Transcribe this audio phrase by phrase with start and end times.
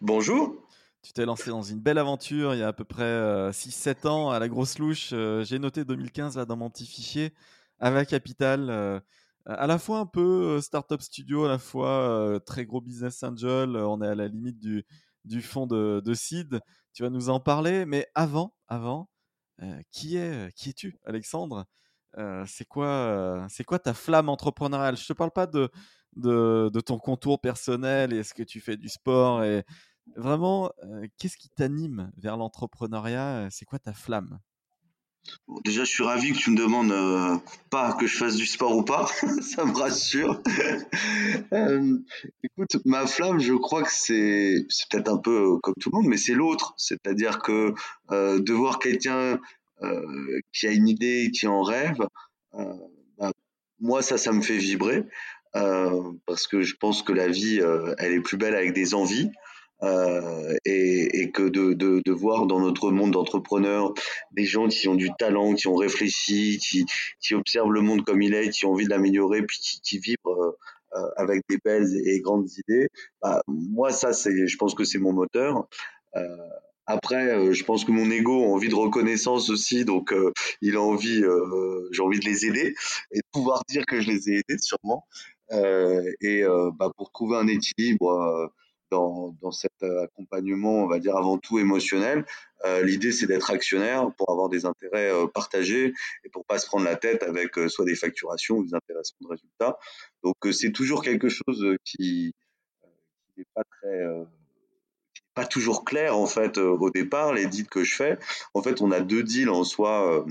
[0.00, 0.68] Bonjour.
[1.02, 4.08] Tu t'es lancé dans une belle aventure il y a à peu près 6-7 euh,
[4.08, 5.10] ans à la grosse louche.
[5.12, 7.34] Euh, j'ai noté 2015 là dans mon petit fichier.
[7.80, 9.00] Ava Capital, euh,
[9.44, 13.76] à la fois un peu startup studio, à la fois très gros business angel.
[13.76, 14.84] On est à la limite du,
[15.24, 16.60] du fond de, de seed.
[16.94, 17.84] Tu vas nous en parler.
[17.84, 19.08] Mais avant, avant,
[19.90, 21.66] qui es qui es-tu, Alexandre?
[22.46, 24.96] C'est quoi, c'est quoi ta flamme entrepreneuriale?
[24.96, 25.70] Je te parle pas de
[26.16, 29.64] de, ton contour personnel et est-ce que tu fais du sport et
[30.16, 33.48] vraiment, euh, qu'est-ce qui t'anime vers l'entrepreneuriat?
[33.50, 34.38] C'est quoi ta flamme?
[35.64, 37.36] Déjà, je suis ravi que tu me demandes euh,
[37.70, 39.06] pas que je fasse du sport ou pas,
[39.40, 40.42] ça me rassure.
[41.52, 41.98] Euh,
[42.42, 46.16] écoute, ma flamme, je crois que c'est peut-être un peu comme tout le monde, mais
[46.16, 46.72] c'est l'autre.
[46.78, 47.74] C'est-à-dire que
[48.10, 49.38] de voir quelqu'un
[50.52, 51.98] qui a une idée, qui en rêve,
[52.52, 53.32] bah,
[53.80, 55.04] moi, ça, ça me fait vibrer.
[55.56, 58.94] Euh, parce que je pense que la vie, euh, elle est plus belle avec des
[58.94, 59.30] envies.
[59.82, 63.92] Euh, et, et, que de, de, de, voir dans notre monde d'entrepreneurs
[64.30, 66.86] des gens qui ont du talent, qui ont réfléchi, qui,
[67.20, 69.98] qui observent le monde comme il est, qui ont envie de l'améliorer, puis qui, qui
[69.98, 70.56] vibrent
[70.94, 72.90] euh, avec des belles et grandes idées.
[73.22, 75.66] Bah, moi, ça, c'est, je pense que c'est mon moteur.
[76.14, 76.36] Euh,
[76.86, 80.14] après, je pense que mon ego a envie de reconnaissance aussi, donc
[80.60, 81.22] il a envie,
[81.92, 82.74] j'ai envie de les aider
[83.12, 85.06] et de pouvoir dire que je les ai aidés sûrement.
[85.52, 88.46] Euh, et euh, bah, pour trouver un équilibre euh,
[88.90, 92.26] dans, cet accompagnement, on va dire avant tout émotionnel.
[92.82, 95.94] L'idée, c'est d'être actionnaire pour avoir des intérêts partagés
[96.24, 99.28] et pour pas se prendre la tête avec soit des facturations ou des intéressements de
[99.28, 99.78] résultats.
[100.22, 102.34] Donc, c'est toujours quelque chose qui
[103.36, 104.06] n'est pas très
[105.34, 108.18] pas toujours clair en fait au départ les deals que je fais.
[108.52, 110.24] En fait, on a deux deals en soi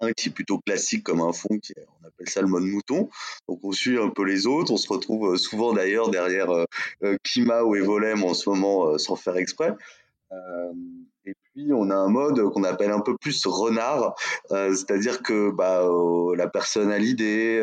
[0.00, 1.72] un qui est plutôt classique comme un fond, qui
[2.02, 3.08] on appelle ça le mode mouton.
[3.48, 4.72] Donc on suit un peu les autres.
[4.72, 6.64] On se retrouve euh, souvent d'ailleurs derrière euh,
[7.04, 9.74] euh, Kima ou Evolem en ce moment sans faire exprès.
[11.24, 14.14] et puis on a un mode qu'on appelle un peu plus renard,
[14.48, 15.86] c'est-à-dire que bah,
[16.36, 17.62] la personne a l'idée,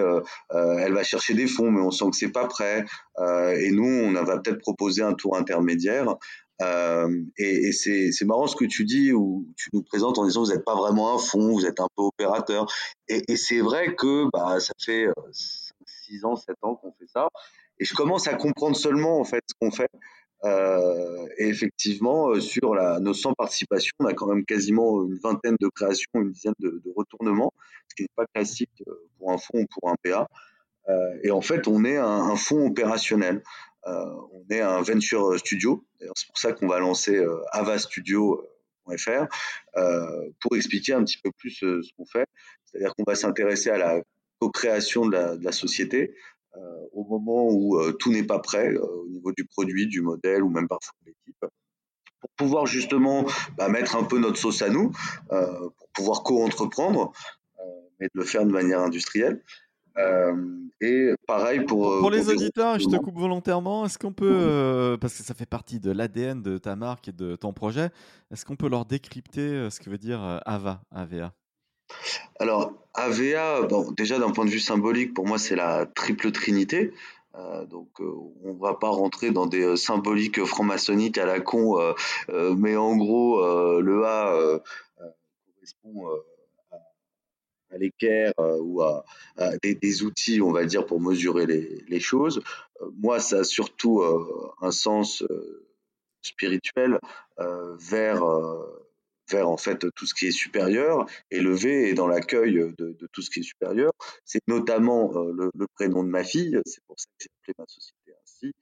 [0.52, 2.86] elle va chercher des fonds, mais on sent que c'est pas prêt.
[3.20, 6.16] et nous, on va peut-être proposer un tour intermédiaire
[6.62, 10.52] euh, et, c'est marrant ce que tu dis, où tu nous présentes en disant vous
[10.52, 12.68] n'êtes pas vraiment un fond, vous êtes un peu opérateur.
[13.08, 17.30] Et, c'est vrai que bah, ça fait 6 euh, ans, 7 ans qu'on fait ça.
[17.80, 19.90] Et je commence à comprendre seulement en fait ce qu'on fait.
[20.46, 25.56] Euh, et effectivement, sur la, nos 100 participations, on a quand même quasiment une vingtaine
[25.60, 27.54] de créations, une dizaine de, retournements,
[27.90, 28.84] ce qui n'est pas classique
[29.18, 30.28] pour un fonds ou pour un PA.
[31.24, 33.44] Et en fait, on est un, un fonds opérationnel.
[33.88, 35.86] Euh, on est un venture studio.
[36.16, 39.26] C'est pour ça qu'on va lancer euh, avastudio.fr
[39.78, 42.26] euh, pour expliquer un petit peu plus ce qu'on fait.
[42.66, 44.02] C'est-à-dire qu'on va s'intéresser à la
[44.40, 46.14] co-création de, la, société
[46.94, 50.68] au moment où tout n'est pas prêt au niveau du produit, du modèle ou même
[50.68, 51.46] parfois de l'équipe
[52.20, 53.26] pour pouvoir justement
[53.58, 54.92] bah, mettre un peu notre sauce à nous,
[55.30, 57.12] pour pouvoir co-entreprendre,
[58.00, 59.44] mais de le faire de manière industrielle.
[60.00, 60.34] Euh,
[60.82, 62.00] et pareil pour.
[62.00, 63.86] Pour, les auditeurs, je te coupe volontairement.
[63.86, 67.12] Est-ce qu'on peut, euh, parce que ça fait partie de l'ADN de ta marque et
[67.12, 67.90] de ton projet,
[68.32, 71.34] est-ce qu'on peut leur décrypter euh, ce que veut dire AVA, AVA
[72.40, 76.94] Alors, AVA, bon, déjà d'un point de vue symbolique, pour moi, c'est la triple trinité.
[77.70, 81.78] donc, on va pas rentrer dans des symboliques franc-maçonniques à la con,
[82.30, 83.42] mais en gros,
[83.82, 84.62] le A
[85.56, 86.08] correspond
[87.72, 89.04] à l'équerre euh, ou à,
[89.62, 92.42] des, outils, on va dire, pour mesurer les, choses.
[92.82, 95.24] Euh, moi, ça a surtout euh, un sens
[96.22, 97.00] spirituel
[97.80, 98.24] vers
[99.32, 102.98] vers en fait tout ce qui est supérieur et le V est dans l'accueil de,
[103.14, 103.92] tout ce qui est supérieur.
[104.26, 108.14] C'est notamment le, prénom de ma fille, c'est pour ça que j'ai appelé ma société
[108.24, 108.54] ainsi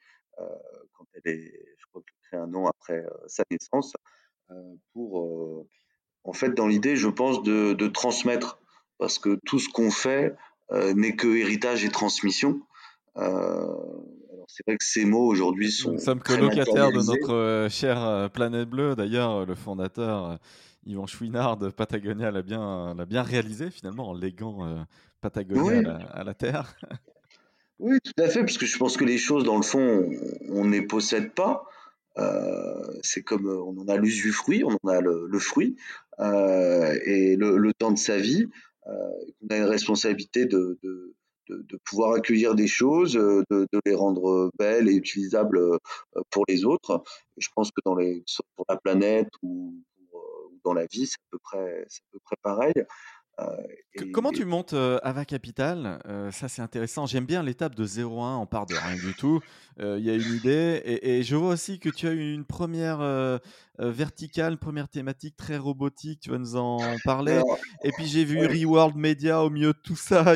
[0.93, 3.93] quand elle est, je crois que un nom après sa naissance
[4.93, 5.65] pour
[6.23, 8.59] en fait dans l'idée, je pense de transmettre
[8.97, 10.35] parce que tout ce qu'on fait
[10.71, 12.59] euh, n'est que héritage et transmission.
[13.17, 13.65] Euh,
[14.47, 15.93] c'est vrai que ces mots aujourd'hui sont.
[15.93, 18.95] Nous sommes colocataires de notre euh, chère planète bleue.
[18.95, 20.39] D'ailleurs, le fondateur
[20.85, 24.85] Yvan Chouinard de Patagonia l'a bien, l'a bien réalisé finalement en léguant
[25.21, 26.75] Patagonia à, la, terre.
[27.79, 30.09] Oui, tout à fait, parce que je pense que les choses, dans le fond,
[30.49, 31.63] on ne les possède pas.
[33.03, 35.75] c'est comme on en a l'usufruit, on en a le, fruit
[36.19, 38.47] et le, temps de sa vie.
[38.87, 44.89] On a une responsabilité de, de, pouvoir accueillir des choses, de, de, les rendre belles
[44.89, 45.59] et utilisables
[46.29, 47.03] pour les autres.
[47.37, 48.23] je pense que dans les,
[48.55, 49.73] pour la planète ou,
[50.63, 52.73] dans la vie, c'est à peu à peu près pareil.
[54.13, 55.99] Comment tu montes Ava Capital?
[56.31, 57.05] Ça, c'est intéressant.
[57.05, 59.41] J'aime bien l'étape de 0-1, on part de rien du tout.
[59.79, 60.81] Il y a une idée.
[60.85, 63.39] Et, je vois aussi que tu as eu une première
[63.79, 66.19] verticale, première thématique très robotique.
[66.21, 67.41] Tu vas nous en parler.
[67.83, 70.35] et puis, j'ai vu Reworld Media au milieu de tout ça.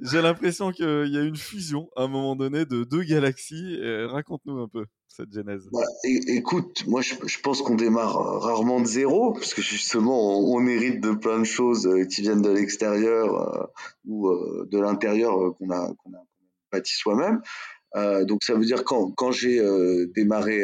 [0.00, 3.78] J'ai l'impression qu'il y a une fusion à un moment donné de deux galaxies.
[4.06, 8.86] Raconte-nous un peu cette genèse bah, Écoute, moi je, pense qu'on démarre euh, rarement de
[8.86, 13.34] zéro, parce que justement on, hérite de plein de choses euh, qui viennent de l'extérieur
[13.34, 13.66] euh,
[14.06, 14.28] ou
[14.66, 15.92] de l'intérieur qu'on a,
[16.72, 17.40] bâti soi-même.
[18.26, 19.60] donc ça veut dire quand, quand j'ai
[20.14, 20.62] démarré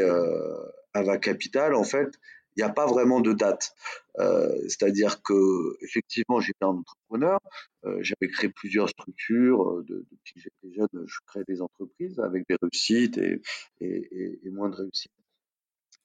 [0.95, 2.09] Ava Capital, en fait,
[2.57, 3.75] il n'y a pas vraiment de date.
[4.19, 7.39] Euh, c'est-à-dire que effectivement, j'étais un entrepreneur,
[7.85, 9.83] euh, j'avais créé plusieurs structures.
[9.85, 13.41] Depuis que j'étais jeune, je créais des entreprises avec des réussites et,
[13.81, 15.13] et, et moins de réussites.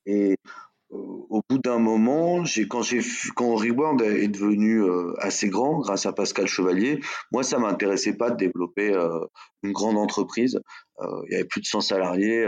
[0.06, 0.38] Et
[0.90, 3.02] au bout d'un moment, j'ai quand j'ai
[3.36, 7.02] quand Reworld est devenu euh, assez grand grâce à Pascal Chevalier,
[7.32, 9.20] moi ça m'intéressait pas de développer euh,
[9.64, 10.60] une grande entreprise.
[11.00, 12.48] Euh, il y avait plus de 100 salariés,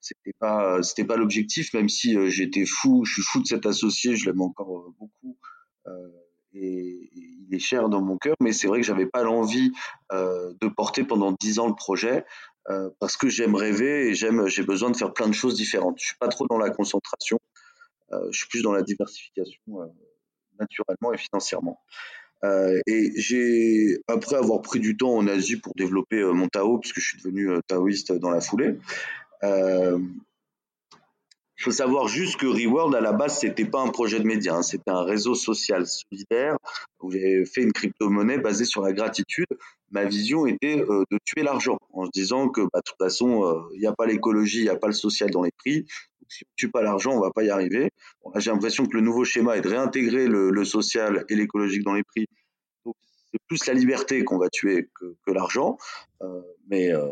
[0.00, 4.16] c'était pas c'était pas l'objectif, même si j'étais fou, je suis fou de cet associé,
[4.16, 5.36] je l'aime encore beaucoup.
[6.52, 9.72] Et, il est cher dans mon cœur, mais c'est vrai que j'avais pas l'envie
[10.12, 12.24] de porter pendant 10 ans le projet
[13.00, 15.96] parce que j'aime rêver et j'aime j'ai besoin de faire plein de choses différentes.
[15.98, 17.40] Je suis pas trop dans la concentration.
[18.12, 19.86] Euh, je suis plus dans la diversification euh,
[20.58, 21.80] naturellement et financièrement.
[22.42, 27.00] Euh, et j'ai, après avoir pris du temps en Asie pour développer mon Tao, puisque
[27.00, 28.76] je suis devenu taoïste dans la foulée,
[31.60, 34.56] il faut savoir juste que Reworld, à la base, c'était pas un projet de média,
[34.56, 36.56] hein, c'était un réseau social solidaire
[37.00, 39.46] où j'ai fait une crypto-monnaie basée sur la gratitude.
[39.90, 43.80] Ma vision était de tuer l'argent en se disant que, bah, de toute façon, il
[43.80, 45.86] n'y a pas l'écologie, il n'y a pas le social dans les prix
[46.30, 47.90] si on ne tue pas l'argent, on va pas y arriver.
[48.36, 52.04] j'ai l'impression que le nouveau schéma est de réintégrer le, social et l'écologique dans les
[52.04, 52.26] prix.
[52.84, 55.76] C'est plus la liberté qu'on va tuer que, l'argent.
[56.22, 57.10] Euh, mais euh,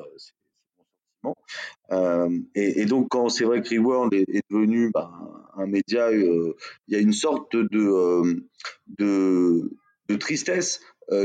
[1.91, 5.11] Euh, et, donc, quand c'est vrai que Reworld est, devenu bah,
[5.57, 6.55] un média, il
[6.89, 8.45] y a une sorte de,
[8.99, 9.71] de,
[10.09, 10.81] de tristesse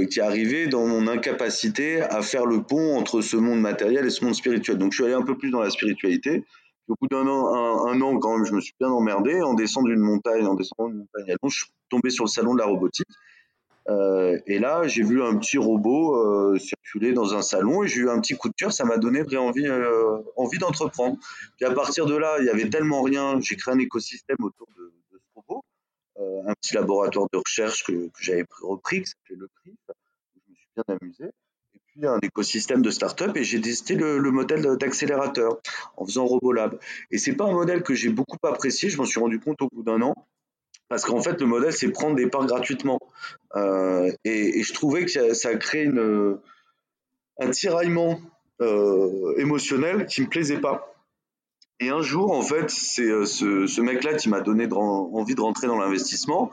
[0.09, 4.09] qui est arrivée dans mon incapacité à faire le pont entre ce monde matériel et
[4.09, 4.77] ce monde spirituel.
[4.77, 6.43] Donc je suis allé un peu plus dans la spiritualité
[6.87, 9.41] au bout d'un an, quand même, je me suis bien emmerdé.
[9.41, 12.53] En descendant d'une montagne, en descendant d'une montagne à je suis tombé sur le salon
[12.53, 13.07] de la robotique.
[13.89, 18.01] Euh, et là, j'ai vu un petit robot euh, circuler dans un salon et j'ai
[18.01, 18.71] eu un petit coup de cœur.
[18.71, 21.17] Ça m'a donné vraie envie, euh, envie d'entreprendre.
[21.57, 23.39] Puis à partir de là, il y avait tellement rien.
[23.41, 25.63] J'ai créé un écosystème autour de, ce robot,
[26.47, 29.75] un petit laboratoire de recherche que, j'avais repris, qui s'appelait le CRIF.
[30.35, 31.33] Je me suis bien amusé
[32.01, 35.59] un écosystème de start-up et j'ai testé le, modèle d'accélérateur
[35.95, 36.79] en faisant Robolab.
[37.11, 39.69] Et c'est pas un modèle que j'ai beaucoup apprécié, je m'en suis rendu compte au
[39.71, 40.15] bout d'un an,
[40.89, 42.99] parce qu'en fait, le modèle, c'est prendre des parts gratuitement.
[43.55, 46.37] Euh, et, je trouvais que ça, crée une,
[47.39, 48.19] un tiraillement
[48.61, 50.93] euh, émotionnel qui me plaisait pas.
[51.79, 55.41] Et un jour, en fait, c'est euh, ce, ce mec-là qui m'a donné envie de
[55.41, 56.51] rentrer dans l'investissement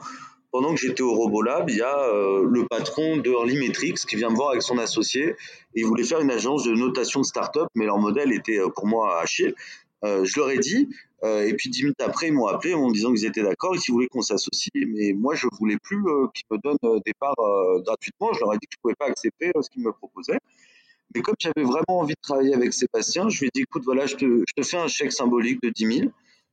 [0.51, 2.11] pendant que j'étais au Robolab, il y a
[2.43, 5.29] le patron de Early Metrics qui vient me voir avec son associé.
[5.29, 5.35] Et
[5.75, 9.21] il voulait faire une agence de notation de start-up, mais leur modèle était pour moi
[9.21, 9.25] à.
[10.03, 10.89] Euh, je leur ai dit,
[11.23, 13.77] et puis dix minutes après, ils m'ont appelé en me disant qu'ils étaient d'accord et
[13.77, 14.71] qu'ils voulaient qu'on s'associe.
[14.87, 16.03] Mais moi, je voulais plus
[16.33, 17.35] qu'ils me donnent des parts
[17.85, 18.33] gratuitement.
[18.33, 20.39] Je leur ai dit que je pouvais pas accepter ce qu'ils me proposaient.
[21.13, 24.07] Mais comme j'avais vraiment envie de travailler avec Sébastien, je lui ai dit, écoute, voilà,
[24.07, 26.11] je te, je te fais un chèque symbolique de 10 000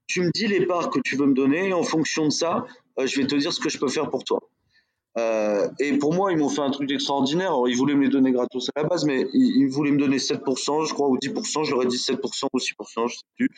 [0.09, 2.67] tu me dis les parts que tu veux me donner, et en fonction de ça,
[2.99, 4.40] euh, je vais te dire ce que je peux faire pour toi.
[5.19, 7.53] Euh, et pour moi, ils m'ont fait un truc extraordinaire.
[7.67, 10.87] ils voulaient me les donner gratos à la base, mais ils, voulaient me donner 7%,
[10.87, 11.65] je crois, ou 10%.
[11.65, 13.49] Je leur ai dit 7% ou 6%, je sais plus.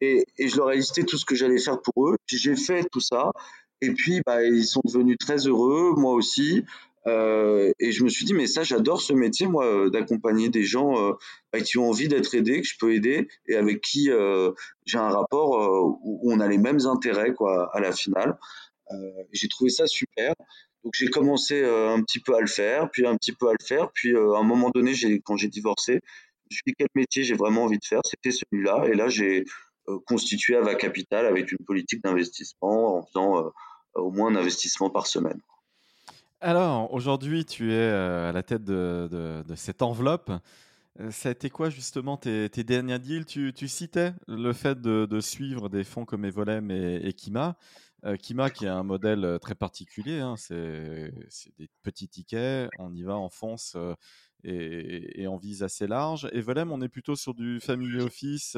[0.00, 2.16] Et, je leur ai listé tout ce que j'allais faire pour eux.
[2.26, 3.32] J'ai fait tout ça.
[3.80, 6.64] Et puis, bah, ils sont devenus très heureux, moi aussi.
[7.08, 10.62] Euh, et je me suis dit, mais ça, j'adore ce métier, moi, euh, d'accompagner des
[10.62, 10.94] gens
[11.52, 14.08] bah, qui ont envie d'être aidés, que je peux aider, et avec qui
[14.86, 18.38] j'ai un rapport où on a les mêmes intérêts, quoi, à la finale.
[19.32, 20.34] j'ai trouvé ça super.
[20.84, 23.64] Donc j'ai commencé un petit peu à le faire, puis un petit peu à le
[23.64, 24.92] faire, puis à un moment donné,
[25.24, 28.32] quand j'ai divorcé, je me suis dit quel métier j'ai vraiment envie de faire, c'était
[28.32, 29.44] celui-là, et là j'ai
[30.06, 33.52] constitué Ava Capital avec une politique d'investissement en faisant
[33.94, 35.40] au moins un investissement par semaine.
[36.40, 40.32] Alors, aujourd'hui, tu es euh, à la tête de, cette enveloppe.
[41.10, 43.26] ça a été quoi justement tes, tes derniers deals?
[43.26, 47.56] Tu, citais le fait de, suivre des fonds comme Evolem et Kima.
[48.20, 51.12] Kima qui est un modèle très particulier, hein, c'est
[51.58, 53.76] des petits tickets, on y va, on fonce
[54.44, 56.28] et, on vise assez large.
[56.32, 58.56] Et Volem, on est plutôt sur du family office.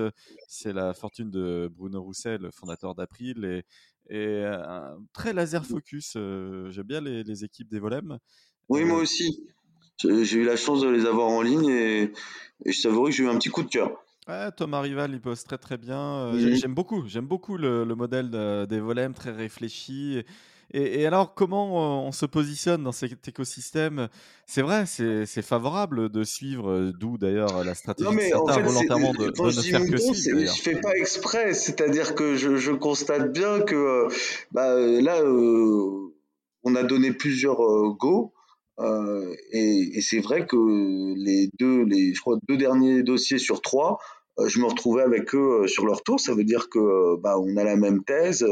[0.49, 3.65] C'est la fortune de Bruno Roussel, le fondateur d'April, et,
[4.15, 6.13] et un très laser focus.
[6.15, 8.19] J'aime bien les, équipes des Volem.
[8.69, 9.47] Oui, moi aussi.
[9.99, 12.13] J'ai eu la chance de les avoir en ligne et,
[12.65, 14.04] et je t'avouerai que j'ai eu un petit coup de cœur.
[14.29, 16.33] Ouais, Thomas Rival, il bosse très très bien.
[16.37, 18.31] J'aime beaucoup, j'aime beaucoup le, modèle
[18.69, 20.25] des Volem, très réfléchi.
[20.73, 24.09] Et, alors, comment on se positionne dans cet écosystème?
[24.47, 28.47] C'est vrai, c'est favorable de suivre, euh, d'où d'ailleurs la stratégie non, mais de en
[28.49, 30.41] fait, volontairement de, de, ne faire que suivre.
[30.41, 34.09] Je fais pas exprès, c'est-à-dire que je, je, constate bien que euh,
[34.53, 36.13] bah, là, euh,
[36.65, 37.59] on a donné plusieurs
[37.99, 38.33] go.
[39.53, 40.57] et, et c'est vrai que
[41.17, 45.35] les deux, les, je crois, deux derniers dossiers sur trois, euh, je me retrouvais avec
[45.35, 46.21] eux euh, sur leur tour.
[46.21, 48.47] Ça veut dire que euh, bah, on a la même thèse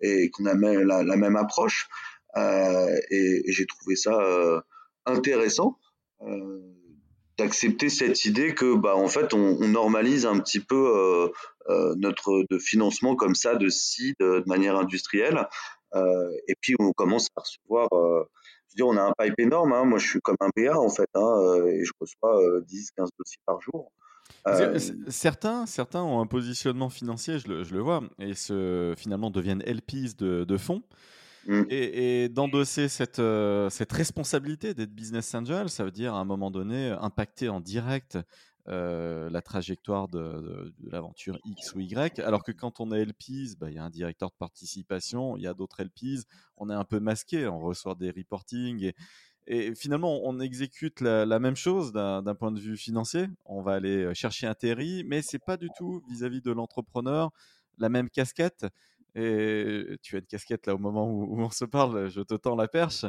[0.00, 1.88] et qu'on a la, la, même approche.
[2.36, 4.64] et, j'ai trouvé ça
[5.06, 5.78] intéressant
[7.38, 11.30] d'accepter cette idée que bah en fait on, on normalise un petit peu
[11.96, 15.48] notre de financement comme ça de seed de manière industrielle
[15.94, 19.84] et puis on commence à recevoir je veux dire on a un pipe énorme hein.
[19.84, 23.40] moi je suis comme un BA en fait hein, et je reçois 10 15 dossiers
[23.44, 23.90] par jour
[24.46, 29.30] euh, certains, certains ont un positionnement financier, je le, je le vois, et se, finalement
[29.30, 30.82] deviennent LPs de, de fonds.
[31.46, 31.62] Mm.
[31.70, 36.50] Et, d'endosser cette, euh, cette responsabilité d'être business angel, ça veut dire à un moment
[36.50, 38.18] donné impacter en direct
[38.68, 43.56] euh, la trajectoire de, de, l'aventure X ou Y, alors que quand on est LPs,
[43.58, 46.22] bah, il y a un directeur de participation, il y a d'autres LPs,
[46.56, 48.94] on est un peu masqué, on reçoit des reportings et,
[49.46, 53.26] et finalement, on exécute la, même chose d'un point de vue financier.
[53.44, 57.30] On va aller euh, chercher un TRI, mais c'est pas du tout vis-à-vis de l'entrepreneur
[57.78, 58.66] la même casquette.
[59.14, 62.56] Et tu as une casquette là au moment où, on se parle, je te tends
[62.56, 63.04] la perche.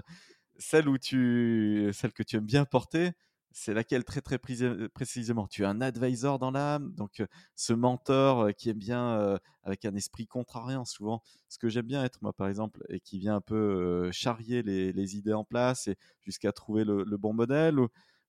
[0.57, 3.11] Celle où tu, celle que tu aimes bien porter,
[3.53, 5.47] c'est laquelle très très précisément?
[5.47, 9.37] Tu as un advisor dans l'âme, donc euh, ce mentor euh, qui est bien euh,
[9.63, 11.21] avec un esprit contrariant souvent.
[11.49, 15.15] Ce que j'aime bien être moi par exemple et qui vient un peu charrier les,
[15.15, 17.77] idées en place et jusqu'à trouver le, bon modèle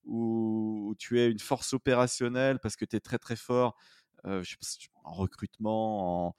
[0.05, 3.75] ou, tu es une force opérationnelle parce que tu es très très fort
[4.23, 6.35] en recrutement.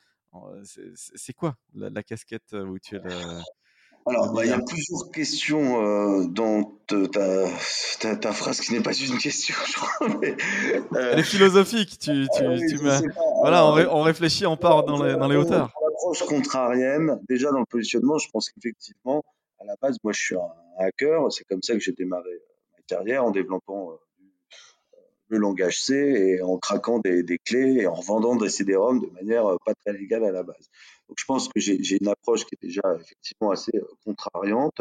[0.63, 3.43] c'est quoi la, casquette où tu es le,
[4.09, 8.93] alors, bah, il y a plusieurs questions euh, dans ta, ta, phrase qui n'est pas
[8.93, 10.09] une question, je crois.
[10.21, 10.37] Mais,
[10.95, 11.99] euh, Elle est philosophique.
[11.99, 12.79] Tu, tu, tu
[13.41, 15.73] Voilà, on, réfléchit, on part dans les, dans les hauteurs.
[15.83, 19.25] L'approche contrarienne, déjà dans le positionnement, je pense qu'effectivement,
[19.59, 21.33] à la base, moi, je suis un hacker.
[21.33, 22.31] C'est comme ça que j'ai démarré
[22.77, 23.97] ma carrière en développant euh,
[25.29, 29.47] le langage C et en craquant des, clés et en vendant des CD-ROM de manière
[29.47, 30.71] euh, pas très légale à la base.
[31.09, 34.81] Donc je pense que j'ai une approche qui est déjà effectivement assez euh, contrariante,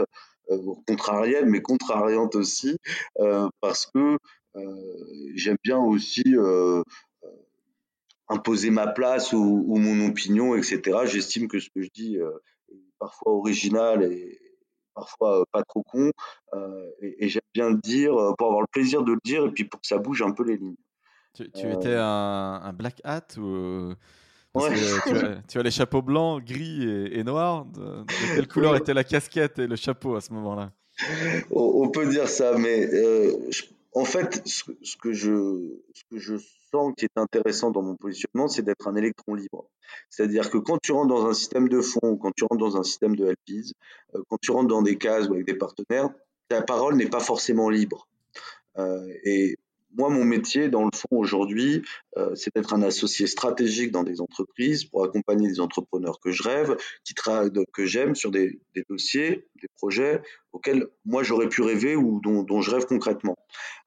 [0.52, 2.78] euh, contrarienne, mais contrariante aussi,
[3.62, 4.18] parce que
[5.34, 6.24] j'aime bien aussi
[8.30, 11.00] imposer ma place ou, ou, mon opinion, etc.
[11.06, 14.40] J'estime que ce que je dis est parfois original et,
[14.96, 16.12] parfois euh, pas trop con,
[16.54, 19.52] euh, et, j'aime bien le dire euh, pour avoir le plaisir de le dire et
[19.52, 20.75] puis pour que ça bouge un peu les lignes.
[21.34, 23.94] Tu, étais un, black hat ou
[25.50, 27.66] tu, as, les chapeaux blancs, gris et, noirs.
[27.66, 30.72] De, quelle couleur était la casquette et le chapeau à ce moment-là?
[31.52, 32.90] On, peut dire ça, mais
[33.96, 34.64] en fait, ce,
[34.98, 35.80] que je,
[36.12, 36.36] je
[36.98, 39.70] qui est intéressant dans mon positionnement, c'est d'être un électron libre.
[40.10, 42.84] C'est-à-dire que quand tu rentres dans un système de fonds, quand tu rentres dans un
[42.84, 43.72] système de LPs,
[44.14, 46.10] euh, quand tu rentres dans des cases ou avec des partenaires,
[46.50, 48.10] ta parole n'est pas forcément libre.
[48.78, 49.56] Euh, et
[49.98, 51.82] moi, mon métier, dans le fond, aujourd'hui,
[52.18, 56.44] euh, c'est d'être un associé stratégique dans des entreprises pour accompagner des entrepreneurs que je
[56.44, 56.75] rêve,
[57.06, 58.60] qui que j'aime sur des,
[58.90, 60.22] dossiers, des projets
[60.55, 63.35] auxquels moi j'aurais pu rêver ou dont, je rêve concrètement.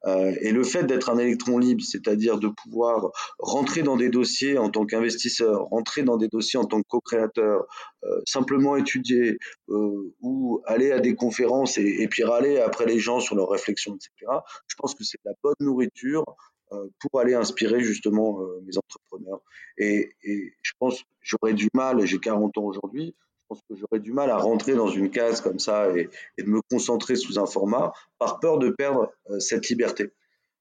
[0.05, 4.59] Euh, et le fait d'être un électron libre, c'est-à-dire de pouvoir rentrer dans des dossiers
[4.59, 7.67] en tant qu'investisseur, rentrer dans des dossiers en tant que co-créateur,
[8.05, 9.39] euh, simplement étudier
[9.71, 13.97] euh, ou aller à des conférences et, puis râler après les gens sur leurs réflexions,
[13.97, 14.31] etc.
[14.67, 16.25] Je pense que c'est la bonne nourriture
[17.01, 19.41] pour aller inspirer justement mes entrepreneurs.
[19.79, 23.15] Et, et je pense j'aurais du mal, j'ai 40 ans aujourd'hui,
[23.49, 26.61] pense que j'aurais du mal à rentrer dans une case comme ça et, de me
[26.71, 30.13] concentrer sous un format par peur de perdre euh, cette liberté.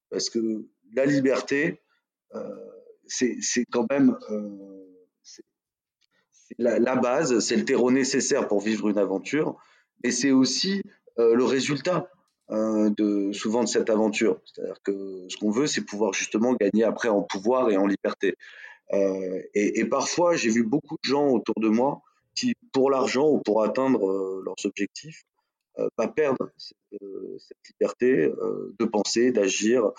[0.09, 1.81] Parce que la liberté,
[2.33, 2.39] euh,
[3.05, 4.85] c'est quand même euh,
[6.57, 9.57] la, base, c'est le terreau nécessaire pour vivre une aventure,
[10.03, 10.81] et c'est aussi
[11.17, 12.09] le résultat.
[12.49, 14.39] de souvent de cette aventure.
[14.45, 18.37] C'est-à-dire que ce qu'on veut, c'est pouvoir justement gagner après en pouvoir et en liberté.
[18.93, 22.01] et, parfois, j'ai vu beaucoup de gens autour de moi
[22.37, 25.23] qui, pour l'argent ou pour atteindre leurs objectifs,
[25.95, 26.77] pas perdre cette,
[27.39, 28.31] cette liberté
[28.79, 29.91] de penser, d'agir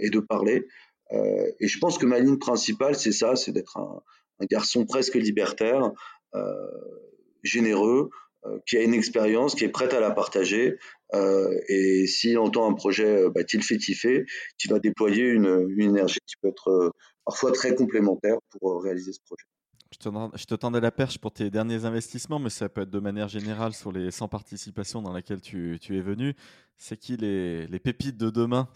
[0.00, 0.66] et de parler.
[1.12, 4.02] et je pense que ma ligne principale, c'est ça, c'est d'être un,
[4.50, 5.90] garçon presque libertaire,
[6.34, 6.66] euh,
[7.42, 8.10] généreux,
[8.44, 10.76] euh, qui a une expérience, qui est prête à la partager.
[11.14, 14.24] Euh, et s'il entend un projet bah, qu'il fait kiffer,
[14.58, 16.92] qui va déployer une, énergie qui peut être
[17.24, 19.44] parfois très complémentaire pour réaliser ce projet.
[19.90, 23.28] Je te, tendais la perche pour tes derniers investissements, mais ça peut être de manière
[23.28, 26.34] générale sur les 100 participations dans lesquelles tu, es venu.
[26.76, 28.68] C'est qui les, pépites de demain,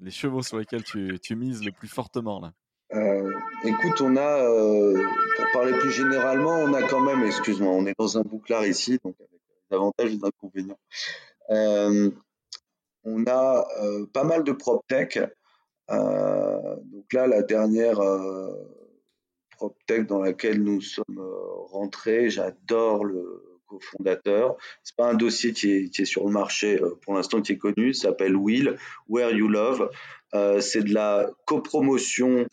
[0.00, 2.52] les chevaux sur lesquels tu, mises le plus fortement là?
[2.94, 3.32] Euh,
[3.64, 4.94] écoute, on a, euh,
[5.36, 9.00] pour parler plus généralement, on a quand même, excuse-moi, on est dans un bouclard ici,
[9.04, 10.78] donc avec des avantages et des inconvénients.
[11.50, 12.10] Euh,
[13.04, 13.66] on a
[14.12, 15.18] pas mal de prop tech.
[15.88, 18.00] Donc là, la dernière
[19.56, 21.20] euh, prop tech dans laquelle nous sommes
[21.70, 24.56] rentrés, j'adore le cofondateur.
[24.84, 27.58] C'est pas un dossier qui est, qui est sur le marché pour l'instant qui est
[27.58, 27.94] connu.
[27.94, 28.76] S'appelle Will,
[29.08, 29.90] Where You Love.
[30.60, 32.46] c'est de la copromotion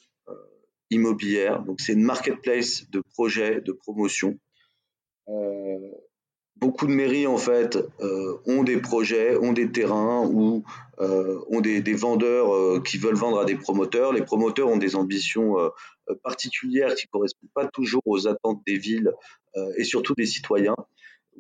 [0.90, 1.64] immobilière.
[1.64, 4.38] Donc c'est une marketplace de projets, de promotion.
[5.30, 5.92] Euh,
[6.56, 10.64] beaucoup de mairies en fait euh, ont des projets, ont des terrains ou
[11.00, 14.14] euh, ont des, des vendeurs euh, qui veulent vendre à des promoteurs.
[14.14, 15.70] Les promoteurs ont des ambitions euh,
[16.24, 19.12] particulières qui correspondent pas toujours aux attentes des villes
[19.58, 20.76] euh, et surtout des citoyens.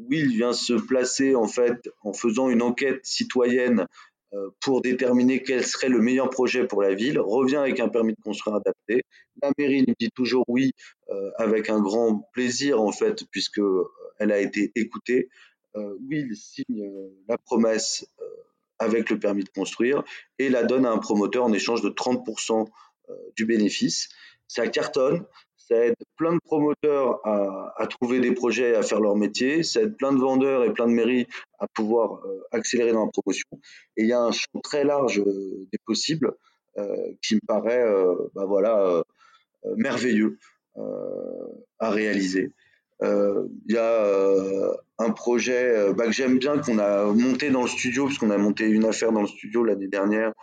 [0.10, 3.86] Will vient se placer en fait en faisant une enquête citoyenne
[4.34, 8.13] euh, pour déterminer quel serait le meilleur projet pour la ville, revient avec un permis
[8.13, 9.03] de construire adapté.
[9.43, 10.72] La mairie lui dit toujours oui,
[11.10, 13.62] euh, avec un grand plaisir en fait, puisque
[14.20, 15.29] elle a été écoutée.
[15.75, 16.89] Euh, Will signe
[17.27, 18.08] la promesse
[18.79, 20.03] avec le permis de construire
[20.39, 22.67] et la donne à un promoteur en échange de 30%
[23.36, 24.10] du bénéfice.
[24.48, 25.25] Ça cartonne,
[25.67, 29.96] ça aide plein de promoteurs à, trouver des projets, à faire leur métier, ça aide
[29.96, 31.27] plein de vendeurs et plein de mairies
[31.59, 33.48] à pouvoir euh, accélérer dans la promotion.
[33.96, 36.33] Et il y a un champ très large euh, des possibles
[36.77, 39.03] euh, qui me paraît euh, bah voilà, euh,
[39.77, 40.38] merveilleux
[40.77, 40.81] euh,
[41.79, 42.51] à réaliser.
[43.01, 48.06] Il y a un projet bah, que j'aime bien, qu'on a monté dans le studio,
[48.06, 50.34] puisqu'on a monté une affaire dans le studio l'année dernière,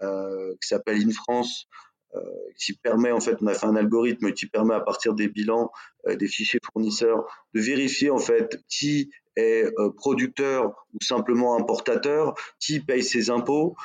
[0.00, 1.68] qui s'appelle In France,
[2.16, 2.20] euh,
[2.58, 5.70] qui permet en fait, on a fait un algorithme qui permet à partir des bilans
[6.08, 12.34] euh, des fichiers fournisseurs de vérifier en fait qui est euh, producteur ou simplement importateur,
[12.58, 13.76] qui paye ses impôts,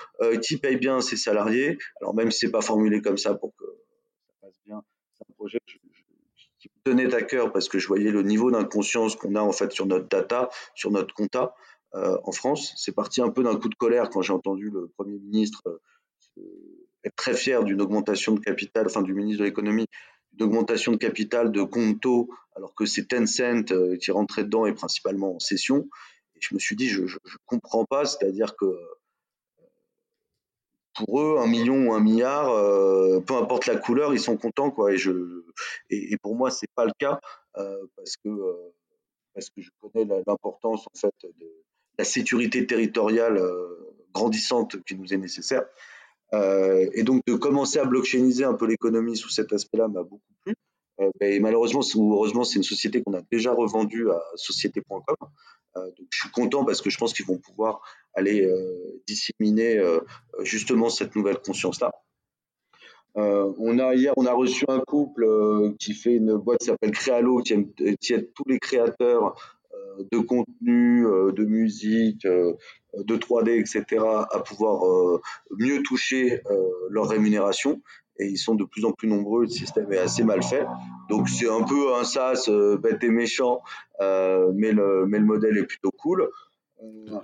[0.42, 1.78] qui paye bien ses salariés.
[2.02, 3.66] Alors même si c'est pas formulé comme ça pour que
[4.26, 4.82] ça passe bien,
[5.14, 5.60] c'est un projet
[6.86, 9.88] tenait à cœur parce que je voyais le niveau d'inconscience qu'on a en fait sur
[9.88, 11.56] notre data, sur notre compta
[11.96, 12.74] euh, en France.
[12.78, 15.64] C'est parti un peu d'un coup de colère quand j'ai entendu le Premier ministre
[16.38, 16.42] euh,
[17.04, 19.88] être très fier d'une augmentation de capital, enfin du ministre de l'économie,
[20.34, 24.74] d'une augmentation de capital de Conto, alors que c'est Tencent euh, qui rentrait dedans et
[24.74, 25.88] principalement en session.
[26.36, 27.08] Et je me suis dit, je ne
[27.46, 28.66] comprends pas, c'est-à-dire que
[30.96, 34.72] pour eux, un million ou un milliard, euh, peu importe la couleur, ils sont contents,
[34.72, 34.94] quoi.
[34.94, 35.44] Et je,
[35.90, 37.20] et, pour moi, c'est pas le cas
[37.58, 38.74] euh, parce que euh,
[39.34, 41.48] parce que je connais l'importance en fait de
[41.98, 43.42] la sécurité territoriale
[44.14, 45.64] grandissante qui nous est nécessaire.
[46.32, 50.56] Et donc de commencer à blockchainiser un peu l'économie sous cet aspect-là m'a beaucoup plu.
[51.20, 55.04] Et malheureusement ou heureusement, c'est une société qu'on a déjà revendue à société.com.
[55.78, 57.82] Euh, je suis content parce que je pense qu'ils vont pouvoir
[58.14, 58.50] aller
[59.08, 59.84] disséminer
[60.44, 61.92] justement cette nouvelle conscience-là.
[63.18, 66.66] Euh, on a hier, on a reçu un couple euh, qui fait une boîte qui
[66.66, 69.36] s'appelle Créalo, qui aide, tous les créateurs
[69.74, 75.20] euh, de contenu, de musique, de 3D, etc., à pouvoir
[75.52, 76.42] mieux toucher
[76.90, 77.82] leur rémunération.
[78.18, 79.44] Et ils sont de plus en plus nombreux.
[79.44, 80.66] Le système est assez mal fait.
[81.10, 82.50] Donc c'est un peu un SaaS
[82.82, 83.62] bête et méchant,
[84.00, 86.30] mais le mais le modèle est plutôt cool.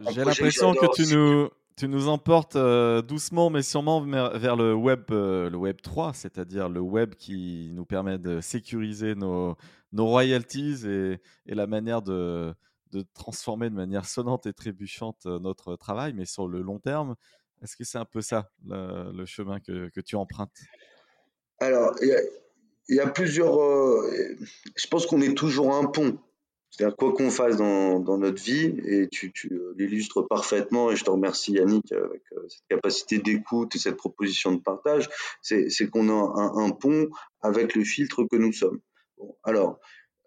[0.10, 5.04] J'ai l'impression que tu nous tu nous emportes euh, doucement mais sûrement vers le web,
[5.10, 9.56] euh, le web 3, c'est-à-dire le web qui nous permet de sécuriser nos,
[9.92, 12.54] nos royalties et, et, la manière de,
[12.92, 17.16] de transformer de manière sonnante et trébuchante euh, notre travail, mais sur le long terme.
[17.64, 20.52] Est-ce que c'est un peu ça le, le chemin que, que, tu empruntes?
[21.62, 23.62] Alors, il y, a plusieurs.
[23.62, 24.36] Euh,
[24.76, 26.18] je pense qu'on est toujours un pont
[26.72, 31.10] c'est-à-dire quoi qu'on fasse dans, notre vie, et tu, tu l'illustres parfaitement, et je te
[31.10, 35.10] remercie Yannick avec euh, cette capacité d'écoute et cette proposition de partage,
[35.42, 37.10] c'est qu'on a un, pont
[37.42, 38.80] avec le filtre que nous sommes.
[39.44, 39.80] Alors,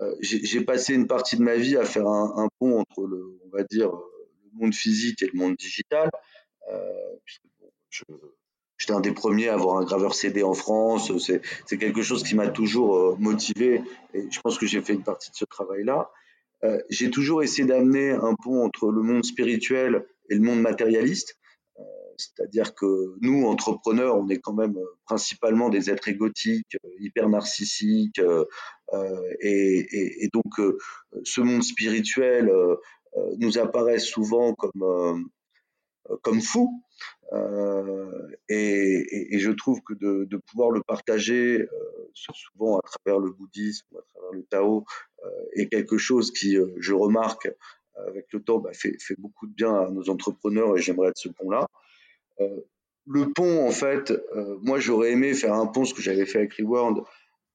[0.03, 3.57] euh, j'ai passé une partie de ma vie à faire un, pont entre le, on
[3.57, 6.11] va dire, le monde physique et le monde digital.
[8.85, 11.11] J'étais un des premiers à avoir un graveur CD en France.
[11.19, 15.31] C'est quelque chose qui m'a toujours motivé et je pense que j'ai fait une partie
[15.31, 16.11] de ce travail-là.
[16.91, 21.39] j'ai toujours essayé d'amener un pont entre le monde spirituel et le monde matérialiste.
[22.17, 27.29] C'est-à-dire que nous, entrepreneurs, on est quand même euh, principalement des êtres égotiques, euh, hyper
[27.29, 28.45] narcissiques, euh,
[29.41, 30.61] et, donc
[31.25, 32.51] ce monde spirituel
[33.39, 35.31] nous apparaît souvent comme
[36.23, 36.84] comme fou.
[38.49, 41.69] Et, je trouve que de, pouvoir le partager,
[42.15, 44.85] souvent à travers le bouddhisme ou à travers le Tao,
[45.55, 47.49] est quelque chose qui, je remarque,
[48.09, 51.29] avec le temps, bah, fait, beaucoup de bien à nos entrepreneurs et j'aimerais être ce
[51.29, 51.67] pont-là.
[52.41, 52.61] Euh,
[53.07, 56.39] le pont, en fait, euh, moi j'aurais aimé faire un pont, ce que j'avais fait
[56.39, 57.03] avec Reworld,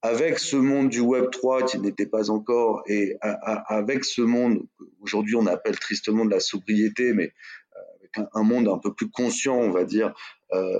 [0.02, 4.62] avec ce monde du Web 3 qui n'était pas encore, et avec ce monde,
[5.02, 7.34] aujourd'hui on appelle tristement de la sobriété, mais
[7.69, 7.69] euh,
[8.34, 10.14] un, monde un peu plus conscient, on va dire,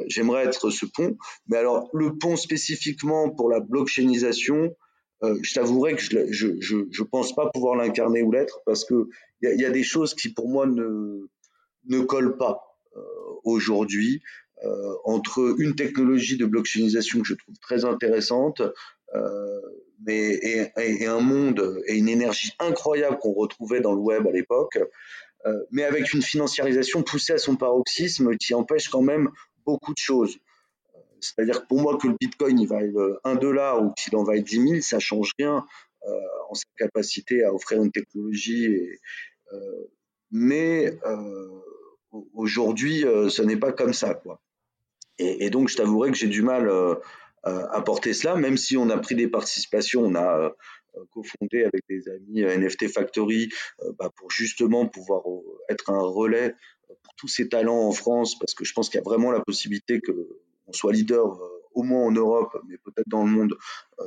[0.08, 1.18] j'aimerais être ce pont.
[1.48, 4.76] Mais alors, le pont spécifiquement pour la blockchainisation,
[5.22, 9.10] je t'avouerai que je, je, je, pense pas pouvoir l'incarner ou l'être parce que
[9.42, 11.28] il y, y, a des choses qui pour moi ne,
[11.88, 12.70] ne collent pas.
[12.96, 13.02] Euh,
[13.44, 14.22] aujourd'hui
[14.64, 18.62] euh, entre une technologie de blockchainisation que je trouve très intéressante,
[19.16, 19.62] euh,
[20.06, 24.80] mais et, un monde et une énergie incroyable qu'on retrouvait dans le web à l'époque,
[25.72, 29.30] mais avec une financiarisation poussée à son paroxysme qui empêche quand même
[29.66, 30.38] beaucoup de choses.
[31.22, 34.44] C'est-à-dire que pour moi, que le Bitcoin il vaille 1 dollar ou qu'il en vaille
[34.44, 35.66] 10 000, ça change rien
[36.50, 38.66] en sa capacité à offrir une technologie.
[38.66, 39.00] Et,
[40.32, 40.94] mais
[42.34, 44.42] Aujourd'hui, euh, ce n'est pas comme ça, quoi.
[45.22, 46.96] Et, donc, je t'avouerai que j'ai du mal euh,
[47.44, 50.50] à porter cela, même si on a pris des participations, on a euh,
[51.12, 53.50] cofondé avec des amis NFT Factory
[53.98, 55.24] bah, pour justement pouvoir
[55.70, 56.56] être un relais
[57.04, 59.42] pour tous ces talents en France, parce que je pense qu'il y a vraiment la
[59.42, 61.40] possibilité qu'on soit leader
[61.74, 63.56] au moins en Europe, mais peut-être dans le monde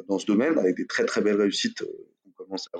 [0.09, 2.79] dans ce domaine, avec des très très belles réussites qu'on commence à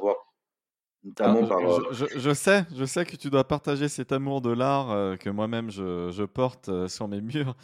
[1.19, 5.17] ah, euh, je, sais, je sais que tu dois partager cet amour de l'art euh,
[5.17, 7.57] que moi-même je, porte euh, sur mes murs.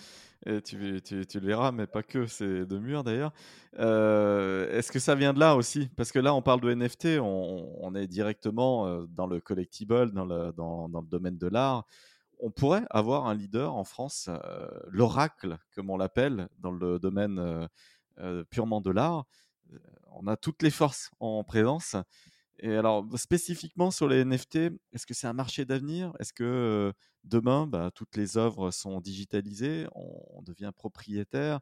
[0.46, 3.32] Et tu, tu, tu, le verras, mais pas que, c'est de murs d'ailleurs.
[3.74, 5.88] Est-ce que ça vient de là aussi?
[5.96, 10.52] Parce que là, on parle de NFT, on, est directement dans le collectible, dans le,
[10.52, 11.84] dans, dans le domaine de l'art.
[12.38, 14.30] On pourrait avoir un leader en France,
[14.86, 17.68] l'oracle, comme on l'appelle, dans le domaine
[18.48, 19.24] purement de l'art.
[20.12, 21.96] On a toutes les forces en présence.
[22.60, 24.56] Et alors, spécifiquement sur les NFT,
[24.92, 26.12] est-ce que c'est un marché d'avenir?
[26.18, 26.92] Est-ce que
[27.24, 31.60] demain, bah, toutes les œuvres sont digitalisées On, devient propriétaire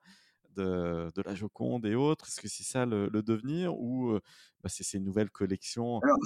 [0.55, 2.29] de, la Joconde et autres?
[2.29, 4.19] Est-ce que c'est ça le, devenir Ou
[4.63, 6.17] bah, c'est ces nouvelles collections alors,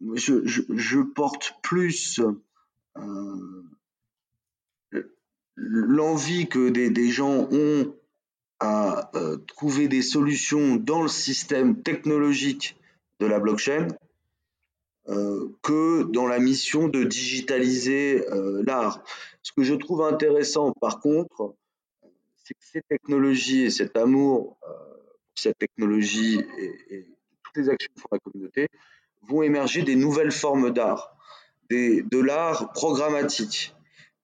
[0.00, 2.20] je, porte plus
[5.56, 7.94] l'envie que des, gens ont
[8.58, 9.12] à
[9.46, 12.76] trouver des solutions dans le système technologique
[13.20, 13.88] de la blockchain
[15.08, 19.04] euh, que dans la mission de digitaliser euh, l'art.
[19.42, 21.54] Ce que je trouve intéressant, par contre,
[22.42, 27.06] c'est que ces technologies et cet amour euh, pour cette technologie et,
[27.42, 28.68] toutes les actions pour la communauté
[29.28, 31.14] vont émerger des nouvelles formes d'art,
[31.68, 33.73] de l'art programmatique.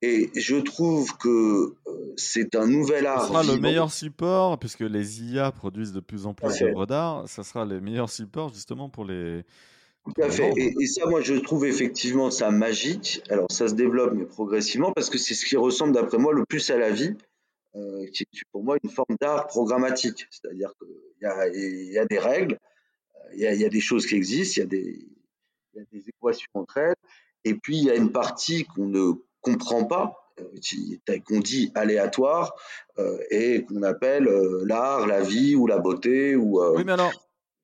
[0.02, 3.22] Et je trouve que euh, c'est un nouvel art.
[3.22, 7.28] Ce sera le meilleur support, puisque les IA produisent de plus en plus d'œuvres d'art.
[7.28, 9.42] Ça sera les meilleurs supports justement pour les.
[10.06, 10.50] Tout à fait.
[10.56, 13.22] Et, ça, moi, je trouve effectivement ça magique.
[13.28, 16.46] Alors, ça se développe, mais progressivement, parce que c'est ce qui ressemble, d'après moi, le
[16.46, 17.14] plus à la vie,
[17.76, 20.26] euh, qui est pour moi une forme d'art programmatique.
[20.30, 20.88] C'est-à-dire qu'il
[21.20, 22.58] y a, y a des règles,
[23.34, 24.78] il y a, y a, des choses qui existent, il
[25.76, 26.96] y a des équations entre elles,
[27.44, 32.54] et puis il y a une partie qu'on ne comprend pas, euh, qu'on dit aléatoire
[32.98, 36.36] euh, et qu'on appelle euh, l'art, la vie ou la beauté.
[36.36, 37.12] Ou, Oui, mais alors,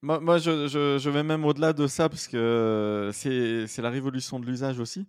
[0.03, 4.79] moi, je, je, vais même au-delà de ça parce que c'est la révolution de l'usage
[4.79, 5.07] aussi.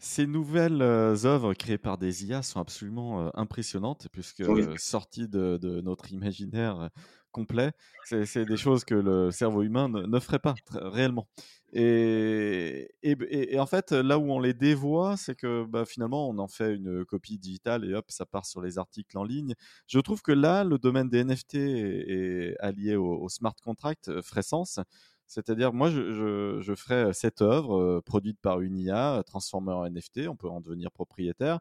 [0.00, 4.44] Ces nouvelles œuvres créées par des IA sont absolument impressionnantes puisque
[4.78, 6.90] sorties de, de, notre imaginaire
[7.38, 7.72] complet,
[8.04, 11.28] c'est des choses que le cerveau humain ne, ferait pas réellement.
[11.72, 12.88] Et,
[13.58, 17.04] en fait, là où on les dévoie, c'est que bah, finalement, on en fait une
[17.04, 19.54] copie digitale et hop, ça part sur les articles en ligne.
[19.86, 24.42] Je trouve que là, le domaine des NFT est, allié au, smart contract euh, ferait
[24.42, 24.80] sens.
[25.26, 30.26] C'est-à-dire, moi, je, je, ferais cette œuvre euh, produite par une IA, transformée en NFT,
[30.28, 31.60] on peut en devenir propriétaire.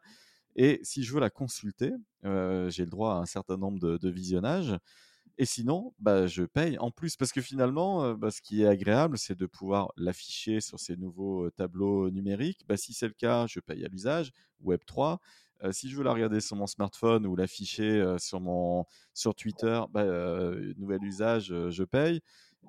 [0.56, 1.92] Et si je veux la consulter,
[2.26, 4.76] euh, j'ai le droit à un certain nombre de visionnages.
[5.40, 9.18] Et sinon, bah, je paye en plus parce que finalement, bah, ce qui est agréable,
[9.18, 12.62] c'est de pouvoir l'afficher sur ces nouveaux tableaux numériques.
[12.68, 14.32] Bah, si c'est le cas, je paye à l'usage.
[14.62, 15.20] Web 3.
[15.72, 20.06] si je veux la regarder sur mon smartphone ou l'afficher sur mon sur Twitter, bah,
[20.78, 22.22] nouvel usage, je paye.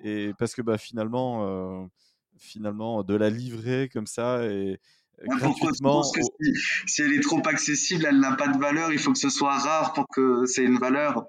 [0.03, 1.89] Et parce que bah, finalement,
[2.37, 4.79] finalement, de la livrer comme ça et
[5.25, 6.03] gratuitement.
[6.03, 8.91] si, elle est trop accessible, elle n'a pas de valeur.
[8.91, 11.25] Il faut que ce soit rare pour que c'est une valeur.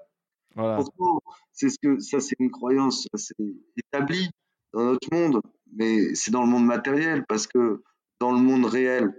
[0.55, 1.21] Pourtant,
[1.53, 3.35] c'est ce que ça, c'est une croyance, c'est
[3.77, 4.29] établi
[4.73, 5.41] dans notre monde,
[5.73, 7.83] mais c'est dans le monde matériel parce que
[8.19, 9.13] dans le monde réel,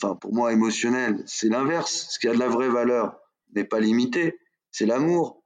[0.00, 2.08] enfin pour moi émotionnel, c'est l'inverse.
[2.10, 3.18] Ce qui a de la vraie valeur
[3.54, 4.38] n'est pas limité,
[4.70, 5.42] c'est l'amour,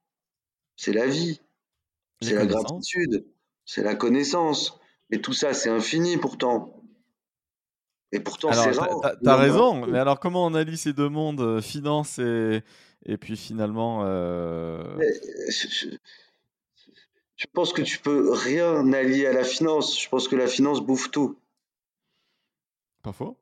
[0.77, 1.41] c'est la vie,
[2.21, 3.27] c'est la gratitude,
[3.65, 4.79] c'est la connaissance.
[5.11, 6.83] Mais tout ça, c'est infini pourtant.
[8.13, 9.01] Et pourtant, c'est rare.
[9.23, 12.63] T'as raison, mais alors comment on allie ces deux mondes, euh, finance et,
[13.07, 14.03] et puis finalement.
[14.05, 14.99] Euh...
[15.49, 20.01] Je, pense que tu peux rien allier à la finance?
[20.01, 21.39] Je pense que la finance bouffe tout.
[23.03, 23.37] Pas faux.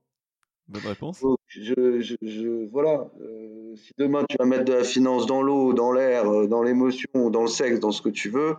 [0.68, 1.22] Bonne réponse.
[1.48, 3.10] je, je, voilà.
[3.20, 6.62] Euh, si demain tu vas mettre de la finance dans l'eau, dans l'air, euh, dans
[6.62, 8.54] l'émotion, dans le sexe, dans ce que tu veux,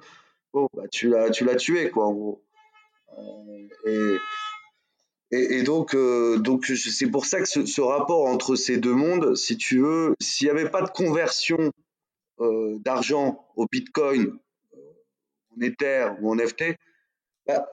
[0.54, 2.44] bon, bah, tu l'as, tu l'as tué, quoi, en gros.
[3.18, 4.18] Euh, et,
[5.34, 9.56] et, donc, euh, donc c'est pour ça que ce, rapport entre ces deux mondes, si
[9.56, 11.72] tu veux, s'il n'y avait pas de conversion
[12.42, 14.38] euh, d'argent au Bitcoin,
[15.56, 16.76] en Ether ou en NFT,
[17.46, 17.66] bah,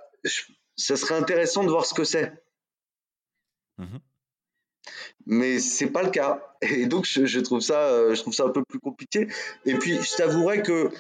[0.77, 2.33] ça serait intéressant de voir ce que c'est.
[3.81, 4.01] Mm-hmm.
[5.27, 6.41] Mais c'est pas le cas.
[6.63, 9.27] Et donc, je, trouve ça, je trouve ça un peu plus compliqué.
[9.65, 10.91] Et puis, je t'avouerais que,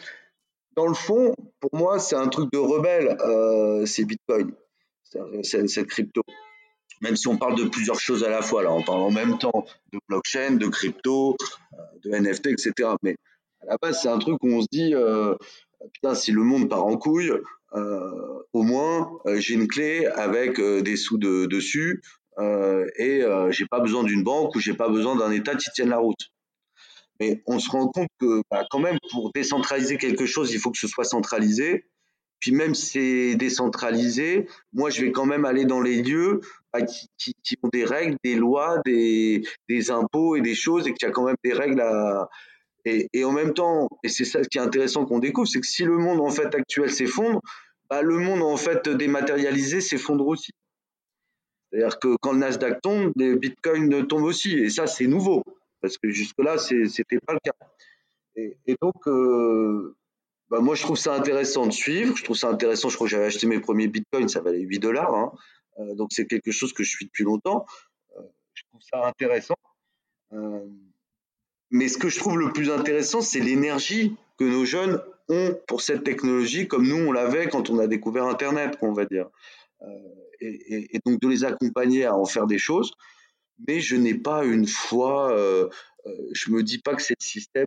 [0.72, 4.52] dans le fond, pour moi, c'est un truc de rebelle, euh, c'est Bitcoin,
[5.44, 6.22] cette crypto
[7.00, 8.62] même si on parle de plusieurs choses à la fois.
[8.62, 11.36] Là, on parle en même temps de blockchain, de crypto,
[11.74, 12.72] euh, de NFT, etc.
[13.02, 13.16] Mais
[13.62, 15.34] à la base, c'est un truc où on se dit, euh,
[15.94, 17.32] putain, si le monde part en couille,
[17.74, 22.02] euh, au moins j'ai une clé avec des sous de, dessus
[22.98, 25.98] et j'ai pas besoin d'une banque ou j'ai pas besoin d'un État qui tienne la
[25.98, 26.30] route.
[27.20, 30.70] Mais on se rend compte que bah, quand même, pour décentraliser quelque chose, il faut
[30.70, 31.84] que ce soit centralisé.
[32.40, 36.40] Puis même si c'est décentralisé, moi je vais quand même aller dans les lieux
[36.72, 41.06] bah, qui, ont des règles, des lois, des, des impôts et des choses, et qu'il
[41.06, 42.28] y a quand même des règles à...
[42.84, 45.84] Et, en même temps, et c'est ça qui est intéressant qu'on découvre, c'est que si
[45.84, 47.42] le monde en fait actuel s'effondre,
[47.90, 50.52] bah, le monde en fait dématérialisé s'effondre aussi.
[51.70, 55.42] C'est-à-dire que quand le Nasdaq tombe, les bitcoins tombent aussi, et ça c'est nouveau,
[55.82, 57.52] parce que jusque-là c'était pas le cas.
[58.36, 59.96] Et, et donc, euh,
[60.50, 62.16] bah moi, je trouve ça intéressant de suivre.
[62.16, 62.88] Je trouve ça intéressant.
[62.88, 65.14] Je crois que j'avais acheté mes premiers bitcoins, ça valait 8 dollars.
[65.14, 65.32] Hein.
[65.78, 67.66] Euh, donc, c'est quelque chose que je suis depuis longtemps.
[68.16, 68.22] Euh,
[68.54, 69.56] je trouve ça intéressant.
[70.32, 70.66] Euh,
[71.70, 75.82] mais ce que je trouve le plus intéressant, c'est l'énergie que nos jeunes ont pour
[75.82, 79.28] cette technologie, comme nous, on l'avait quand on a découvert Internet, on va dire.
[80.40, 82.92] Et, et, et, donc, de les accompagner à en faire des choses.
[83.66, 85.36] Mais je n'ai pas une foi.
[86.32, 87.66] je me dis pas que c'est le système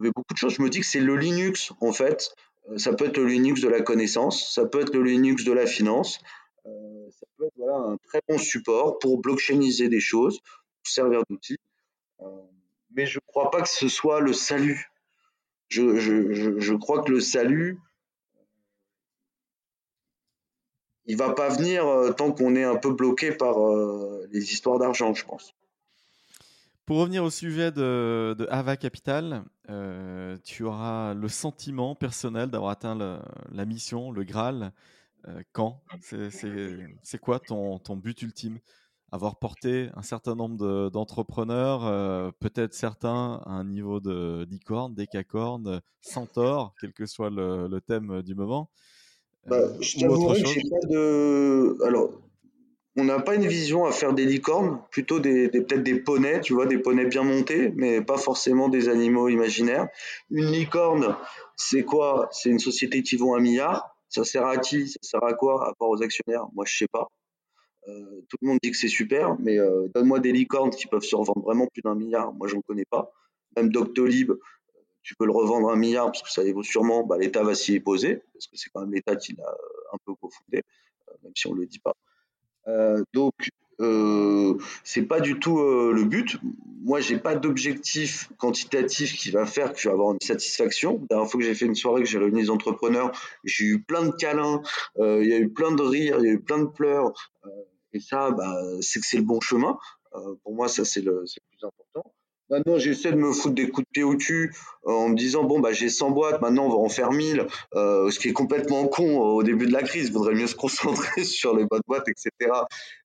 [0.00, 0.54] beaucoup de choses.
[0.54, 2.34] Je me dis que c'est le Linux, en fait.
[2.70, 5.52] Euh, ça peut être le Linux de la connaissance, ça peut être le Linux de
[5.52, 6.20] la finance,
[6.66, 11.22] euh, ça peut être voilà, un très bon support pour blockchainiser des choses, pour servir
[11.28, 11.56] d'outil.
[12.20, 12.24] Euh,
[12.94, 14.90] mais je ne crois pas que ce soit le salut.
[15.68, 17.80] Je, je, je, crois que le salut,
[21.06, 23.56] il va pas venir tant qu'on est un peu bloqué par
[24.30, 25.54] les histoires d'argent, je pense.
[26.84, 33.22] Pour revenir au sujet de, Ava Capital, euh, tu auras le sentiment personnel d'avoir atteint
[33.52, 34.72] la mission, le Graal.
[35.28, 35.80] Euh, quand?
[36.00, 38.58] C'est quoi ton, ton, but ultime?
[39.12, 45.82] Avoir porté un certain nombre d'entrepreneurs, euh, peut-être certains à un niveau de licorne, décacorne,
[46.00, 48.70] centaure, quel que soit le, thème du moment.
[49.46, 51.76] Bah, je t'avouerai que j'ai pas de.
[51.84, 52.10] Alors,
[52.96, 56.52] on n'a pas une vision à faire des licornes, plutôt des, peut-être des poneys, tu
[56.52, 59.88] vois, des poneys bien montés, mais pas forcément des animaux imaginaires.
[60.30, 61.16] Une licorne,
[61.56, 62.28] c'est quoi?
[62.32, 63.96] C'est une société qui vaut un milliard.
[64.08, 64.88] Ça sert à qui?
[64.88, 65.66] Ça sert à quoi?
[65.66, 66.46] À part aux actionnaires?
[66.54, 67.08] Moi, je sais pas.
[67.88, 71.02] Euh, tout le monde dit que c'est super, mais euh, donne-moi des licornes qui peuvent
[71.02, 72.32] se revendre vraiment plus d'un milliard.
[72.34, 73.10] Moi, je n'en connais pas.
[73.56, 74.32] Même Doctolib,
[75.02, 77.04] tu peux le revendre un milliard parce que ça vaut sûrement.
[77.04, 79.50] Bah, L'État va s'y opposer parce que c'est quand même l'État qui l'a
[79.92, 80.62] un peu cofondé,
[81.08, 81.94] euh, même si on le dit pas.
[82.68, 86.38] Euh, donc, euh, c'est pas du tout euh, le but.
[86.84, 91.00] Moi, j'ai pas d'objectif quantitatif qui va faire que je vais avoir une satisfaction.
[91.02, 93.12] La dernière fois que j'ai fait une soirée, que j'ai réuni les entrepreneurs,
[93.44, 94.62] j'ai eu plein de câlins,
[94.98, 97.12] il y a eu plein de rires, il y a eu plein de pleurs.
[97.92, 99.78] et ça, bah, c'est que c'est le bon chemin.
[100.42, 102.11] pour moi, ça, c'est le, le, plus important.
[102.52, 104.54] Maintenant, j'essaie de me foutre des coups de pied au cul
[104.86, 107.46] euh, en me disant bon bah j'ai 100 boîtes, maintenant on va en faire 1000,
[107.74, 110.08] euh, ce qui est complètement con au début de la crise.
[110.08, 112.30] Il faudrait mieux se concentrer sur les bonnes boîtes, etc.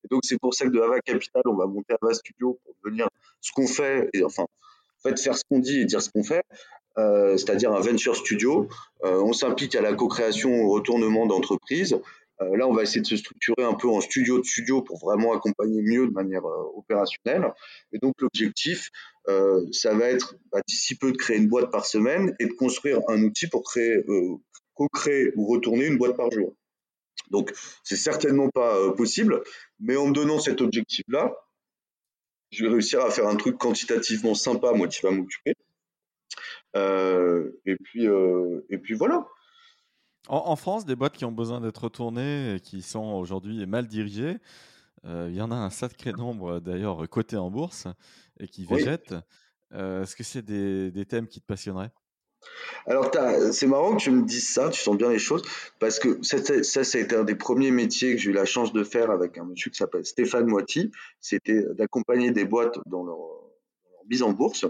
[0.04, 2.76] Et donc c'est pour ça que de Ava Capital, on va monter Ava Studio pour
[2.84, 3.08] devenir
[3.40, 6.44] ce qu'on fait, enfin en fait faire ce qu'on dit et dire ce qu'on fait.
[6.98, 8.68] Euh, c'est-à-dire un venture studio.
[9.02, 11.98] on s'implique à la co-création, au retournement d'entreprise.
[12.42, 15.00] Euh, là, on va essayer de se structurer un peu en studio de studio pour
[15.00, 17.52] vraiment accompagner mieux de manière euh, opérationnelle.
[17.92, 18.90] Et donc, l'objectif,
[19.28, 22.54] euh, ça va être bah, d'ici peu de créer une boîte par semaine et de
[22.54, 24.04] construire un outil pour créer,
[24.74, 26.56] co-créer ou retourner une boîte par jour.
[27.32, 27.52] Donc,
[27.84, 29.44] c'est certainement pas possible,
[29.80, 31.34] mais en me donnant cet objectif-là,
[32.52, 35.54] je vais réussir à faire un truc quantitativement sympa, moi qui va m'occuper.
[36.76, 38.06] et puis,
[38.70, 39.28] et puis voilà.
[40.30, 44.38] En, France, des boîtes qui ont besoin d'être retournées et qui sont aujourd'hui mal dirigées,
[45.06, 47.88] euh, il y en a un sacré nombre d'ailleurs cotés en bourse
[48.40, 49.16] et qui végètent.
[49.74, 51.92] Euh, est-ce que c'est des, thèmes qui te passionneraient?
[52.86, 53.12] Alors,
[53.52, 55.44] c'est marrant que tu me dises ça, tu sens bien les choses,
[55.80, 58.72] parce que ça, ça, a été un des premiers métiers que j'ai eu la chance
[58.72, 60.92] de faire avec un monsieur qui s'appelle Stéphane Moiti.
[61.20, 63.18] C'était d'accompagner des boîtes dans leur,
[64.10, 64.66] mise en bourse.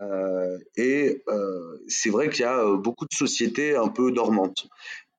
[0.00, 4.68] Euh, et euh, c'est vrai qu'il y a euh, beaucoup de sociétés un peu dormantes.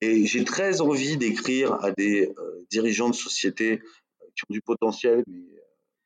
[0.01, 2.33] Et j'ai très envie d'écrire à des
[2.69, 3.81] dirigeants de sociétés
[4.33, 5.25] qui ont du potentiel,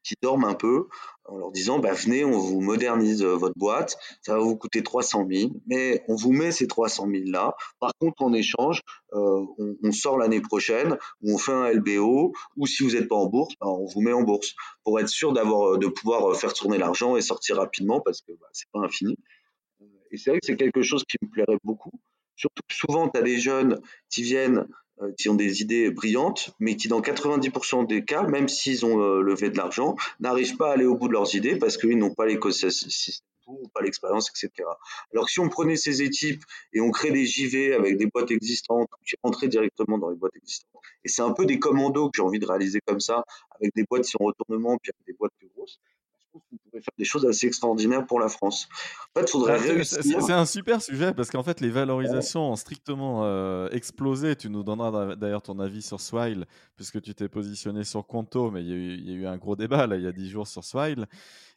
[0.03, 0.87] qui dorment un peu,
[1.25, 5.27] en leur disant bah, venez, on vous modernise votre boîte, ça va vous coûter 300
[5.29, 7.55] 000, mais on vous met ces 300 000 là.
[7.79, 8.81] Par contre, en échange,
[9.13, 9.45] euh,
[9.83, 13.27] on, sort l'année prochaine, ou on fait un LBO, ou si vous n'êtes pas en
[13.27, 16.77] bourse, bah, on vous met en bourse pour être sûr d'avoir, de pouvoir faire tourner
[16.77, 19.15] l'argent et sortir rapidement parce que bah, c'est pas infini.
[20.11, 21.91] Et c'est vrai que c'est quelque chose qui me plairait beaucoup.
[22.35, 24.65] Surtout que souvent, tu as des jeunes qui viennent euh,
[25.17, 29.21] qui ont des idées brillantes, mais qui dans 90% des cas, même s'ils ont euh,
[29.21, 32.13] levé de l'argent, n'arrivent pas à aller au bout de leurs idées parce qu'ils n'ont
[32.13, 32.91] pas l'écosystème
[33.47, 34.67] ou pas l'expérience, etc.
[35.11, 38.89] Alors si on prenait ces équipes et on crée des JV avec des boîtes existantes,
[39.05, 40.71] qui rentraient directement dans les boîtes existantes,
[41.03, 43.25] et c'est un peu des commandos que j'ai envie de réaliser comme ça,
[43.59, 45.33] avec des boîtes qui sont retournement, puis avec des boîtes
[46.73, 48.67] pourrait faire des choses assez extraordinaires pour la France.
[49.15, 53.69] En fait, faudrait C'est un super sujet parce qu'en fait, les valorisations ont strictement euh,
[53.71, 54.35] explosé.
[54.35, 58.61] Tu nous donneras d'ailleurs ton avis sur Swile, puisque tu t'es positionné sur Conto, mais
[58.63, 61.05] il y, a eu, un gros débat là, il y a 10 jours sur Swile.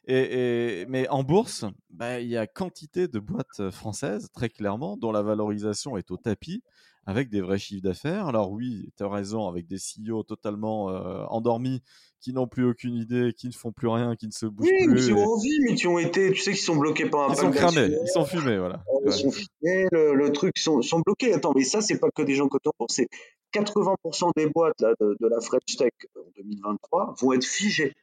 [0.09, 5.11] Et, mais en bourse, bah, il y a quantité de boîtes françaises, très clairement, dont
[5.11, 6.63] la valorisation est au tapis
[7.07, 8.27] avec des vrais chiffres d'affaires.
[8.27, 11.81] Alors oui, tu as raison, avec des CEO totalement euh, endormis,
[12.19, 14.87] qui n'ont plus aucune idée, qui ne font plus rien, qui ne se bougent oui,
[14.87, 15.07] plus.
[15.07, 17.37] qui ont envie, mais qui ont été, tu sais, qui sont bloqués par un Ils
[17.37, 18.83] sont cramés, ils sont fumés, voilà.
[19.05, 21.33] Ils sont fumés, le, truc, ils sont, sont, bloqués.
[21.33, 23.07] Attends, mais ça, c'est pas que des gens cotés en c'est
[23.53, 27.93] 80% des boîtes là, de, de, la French Tech en 2023 vont être figées.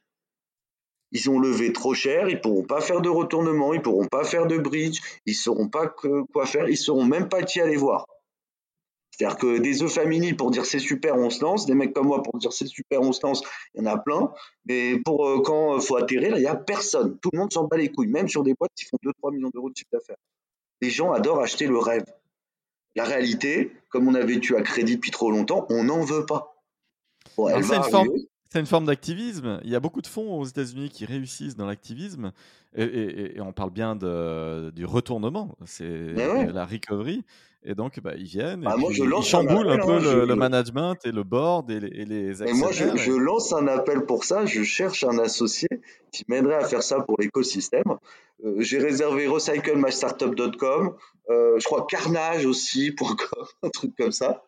[1.13, 4.47] Ils ont levé trop cher, ils pourront pas faire de retournement, ils pourront pas faire
[4.47, 8.07] de bridge, ils sauront pas quoi faire, ils sauront même pas qui aller voir.
[9.17, 12.09] C'est-à-dire que des œufs family pour dire c'est super, on se lance, des mecs comme
[12.09, 13.43] moi pour dire c'est super, on se lance,
[13.75, 14.33] il y en a plein.
[14.67, 17.17] Mais pour euh, quand il faut atterrir, il n'y a personne.
[17.21, 19.51] Tout le monde s'en bat les couilles, même sur des boîtes qui font 2-3 millions
[19.55, 20.17] d'euros de chiffre d'affaires.
[20.81, 22.05] Les gens adorent acheter le rêve.
[22.97, 26.61] La réalité, comme on a vécu à crédit depuis trop longtemps, on n'en veut pas.
[28.51, 29.61] c'est une forme d'activisme.
[29.65, 32.33] Il y a beaucoup de fonds aux États-Unis qui réussissent dans l'activisme.
[32.77, 37.25] Et, on parle bien de, du retournement, c'est la recovery.
[37.67, 40.35] Et donc, bah, ils viennent, et bah, moi, je ils chamboulent un, peu hein, le,
[40.35, 42.55] management et le board et les, et les actionnaires.
[42.55, 44.45] Et moi, je, je, lance un appel pour ça.
[44.45, 45.69] Je cherche un associé
[46.13, 47.97] qui m'aiderait à faire ça pour l'écosystème.
[48.45, 50.95] Euh, j'ai réservé recyclemystartup.com,
[51.31, 53.17] euh, je crois Carnage aussi, pour
[53.63, 54.45] un truc comme ça.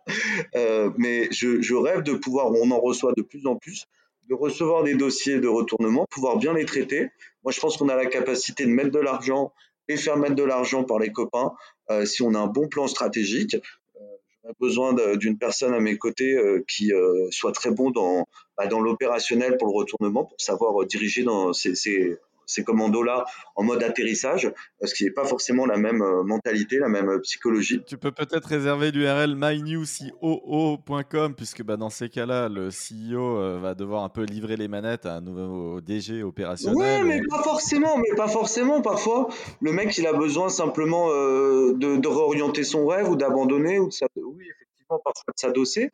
[0.54, 3.86] Euh, mais je, je rêve de pouvoir, on en reçoit de plus en plus,
[4.28, 7.08] de recevoir des dossiers de retournement, pouvoir bien les traiter.
[7.44, 9.52] Moi, je pense qu'on a la capacité de mettre de l'argent
[9.88, 11.52] et faire mettre de l'argent par les copains
[11.90, 13.54] euh, si on a un bon plan stratégique.
[13.54, 14.00] Euh,
[14.42, 16.92] J'aurais besoin d'une personne à mes côtés euh, qui
[17.30, 21.74] soit très bon dans, bah, dans l'opérationnel pour le retournement, pour savoir diriger dans ces,
[21.74, 24.50] ces ces commandos-là en mode atterrissage,
[24.82, 27.82] ce qui n'est pas forcément la même euh, mentalité, la même euh, psychologie.
[27.86, 33.74] Tu peux peut-être réserver l'URL mynewcoo.com, puisque bah, dans ces cas-là, le CEO euh, va
[33.74, 37.02] devoir un peu livrer les manettes à un nouveau DG opérationnel.
[37.02, 38.80] Oui, mais pas forcément, mais pas forcément.
[38.80, 39.28] Parfois,
[39.60, 44.44] le mec, il a besoin simplement de, réorienter son rêve ou d'abandonner, ou de oui,
[44.44, 45.90] effectivement, parfois de s'adosser,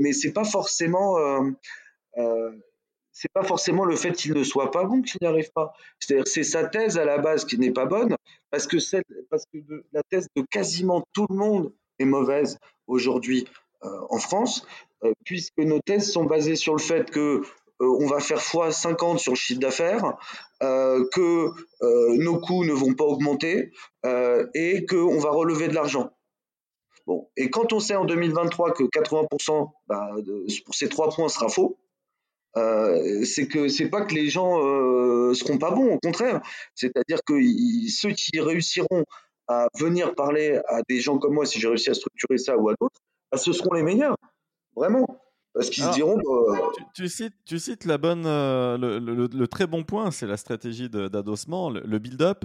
[0.00, 1.16] mais c'est pas forcément
[3.16, 5.72] c'est pas forcément le fait qu'il ne soit pas bon qu'il n'y arrive pas.
[5.98, 8.14] C'est-à-dire c'est sa thèse à la base qui n'est pas bonne
[8.50, 8.76] parce que,
[9.92, 13.46] la thèse de quasiment tout le monde est mauvaise aujourd'hui
[13.84, 14.66] euh, en France,
[15.02, 17.40] euh, puisque nos thèses sont basées sur le fait que
[17.78, 20.14] on va faire x50 sur le chiffre d'affaires,
[20.60, 21.50] que
[22.16, 23.70] nos coûts ne vont pas augmenter
[24.54, 26.10] et qu'on va relever de l'argent.
[27.06, 30.10] Bon, et quand on sait en 2023 que 80% bah,
[30.64, 31.76] pour ces trois points sera faux,
[32.56, 36.40] euh, c'est que c'est pas que les gens euh, seront pas bons, au contraire.
[36.74, 37.34] C'est-à-dire que
[37.90, 39.04] ceux qui réussiront
[39.48, 42.68] à venir parler à des gens comme moi, si j'ai réussi à structurer ça ou
[42.68, 43.00] à d'autres,
[43.30, 44.16] bah, ce seront les meilleurs,
[44.74, 45.06] vraiment.
[45.52, 46.16] Parce qu'ils diront.
[46.16, 46.58] Bah,
[46.94, 51.70] tu, cites, tu cites la bonne, euh, le, très bon point, c'est la stratégie d'adossement,
[51.70, 52.44] le, build-up.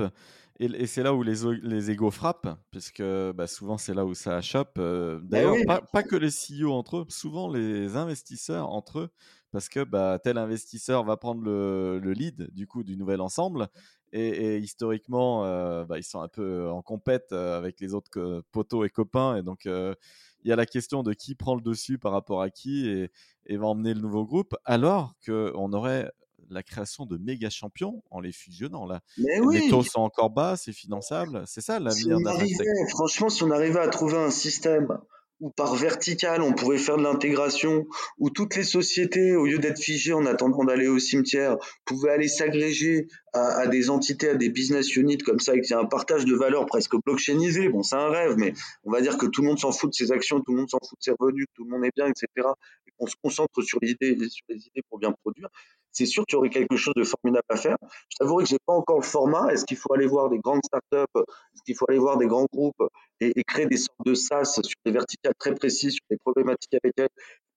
[0.60, 4.42] Et, c'est là où les, les égos frappent, puisque bah, souvent c'est là où ça
[4.42, 4.76] chope.
[4.78, 9.10] Euh, d'ailleurs, pas, pas, que les CEO entre eux, souvent les investisseurs entre eux
[9.52, 13.68] parce que bah, tel investisseur va prendre le, lead du coup du nouvel ensemble.
[14.14, 18.86] Et, historiquement, euh, bah, ils sont un peu en compète euh, avec les autres potos
[18.86, 19.38] et copains.
[19.38, 19.96] Et donc, euh,
[20.44, 23.58] il y a la question de qui prend le dessus par rapport à qui et,
[23.58, 26.12] va emmener le nouveau groupe, alors qu'on aurait
[26.50, 29.02] la création de méga champions en les fusionnant là.
[29.18, 32.58] Les taux sont encore bas, c'est finançable, c'est ça l'avenir si
[32.90, 35.00] Franchement, si on arrivait à trouver un système
[35.42, 37.88] ou par vertical, on pourrait faire de l'intégration,
[38.20, 42.28] où toutes les sociétés, au lieu d'être figées en attendant d'aller au cimetière, pouvaient aller
[42.28, 45.86] s'agréger à, des entités, à des business units comme ça, et qu'il y a un
[45.86, 47.70] partage de valeur presque blockchainisé.
[47.70, 49.96] Bon, c'est un rêve, mais on va dire que tout le monde s'en fout de
[49.96, 52.06] ses actions, tout le monde s'en fout de ses revenus, tout le monde est bien,
[52.06, 52.28] etc.
[52.88, 55.50] Et qu'on se concentre sur sur les idées pour bien produire
[55.92, 57.78] c'est sûr qu'il y aurait quelque chose de formidable à faire.
[58.10, 59.52] Je t'avouerai que j'ai pas encore le format.
[59.52, 61.12] Est-ce qu'il faut aller voir des grandes startups?
[61.16, 62.84] Est-ce qu'il faut aller voir des grands groupes
[63.20, 66.94] et, créer des sortes de SaaS sur des verticales très précises, sur des problématiques avec
[66.98, 67.10] elles,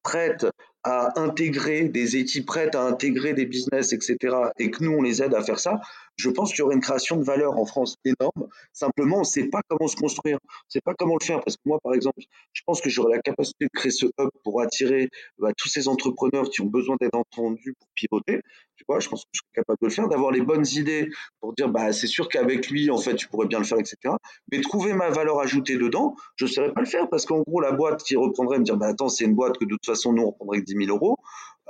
[0.03, 0.47] prêtes
[0.85, 5.22] à intégrer des équipes prêtes à intégrer des business, etc., et que nous, on les
[5.22, 5.80] aide à faire ça,
[6.16, 8.49] je pense qu'il y aurait une création de valeur en France énorme.
[8.72, 11.41] Simplement, on ne sait pas comment se construire, on ne sait pas comment le faire.
[11.41, 12.20] Parce que moi, par exemple,
[12.53, 15.09] je pense que j'aurais la capacité de créer ce hub pour attirer
[15.39, 18.43] bah, tous ces entrepreneurs qui ont besoin d'être entendus pour pivoter.
[18.76, 21.09] Tu vois, je pense que je suis capable de le faire, d'avoir les bonnes idées
[21.41, 23.97] pour dire, bah, c'est sûr qu'avec lui, en fait, tu pourrais bien le faire, etc.
[24.53, 27.61] Mais trouver ma valeur ajoutée dedans, je ne saurais pas le faire parce qu'en gros,
[27.61, 30.12] la boîte qui reprendrait me dire, bah, attends, c'est une boîte que de toute façon,
[30.12, 31.18] nous, on reprendrait que 10 000 euros.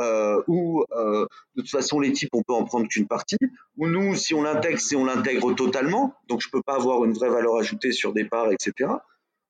[0.00, 1.24] Euh, ou euh,
[1.54, 3.38] de toute façon l'équipe on peut en prendre qu'une partie,
[3.76, 7.12] ou nous si on l'intègre, c'est on l'intègre totalement, donc je peux pas avoir une
[7.12, 8.90] vraie valeur ajoutée sur des parts, etc.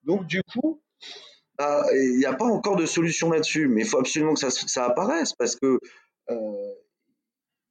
[0.03, 0.83] Donc du coup,
[1.57, 4.85] bah, il n'y a pas encore de solution là-dessus, mais il faut absolument que ça,
[4.85, 5.79] apparaisse parce que
[6.31, 6.73] euh,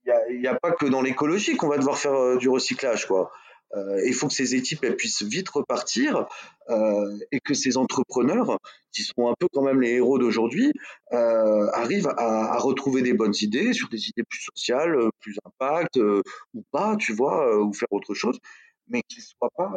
[0.06, 3.08] il n'y a, a, pas que dans l'écologie qu'on va devoir faire euh, du recyclage,
[3.08, 3.32] quoi.
[3.76, 6.28] Euh, il faut que ces équipes puissent vite repartir
[6.70, 8.60] euh, et que ces entrepreneurs,
[8.92, 10.72] qui sont un peu quand même les héros d'aujourd'hui,
[11.12, 16.64] euh, arrivent à, retrouver des bonnes idées sur des idées plus sociales, plus impact ou
[16.72, 18.40] pas, tu vois, ou faire autre chose,
[18.88, 19.72] mais qu'ils soient pas.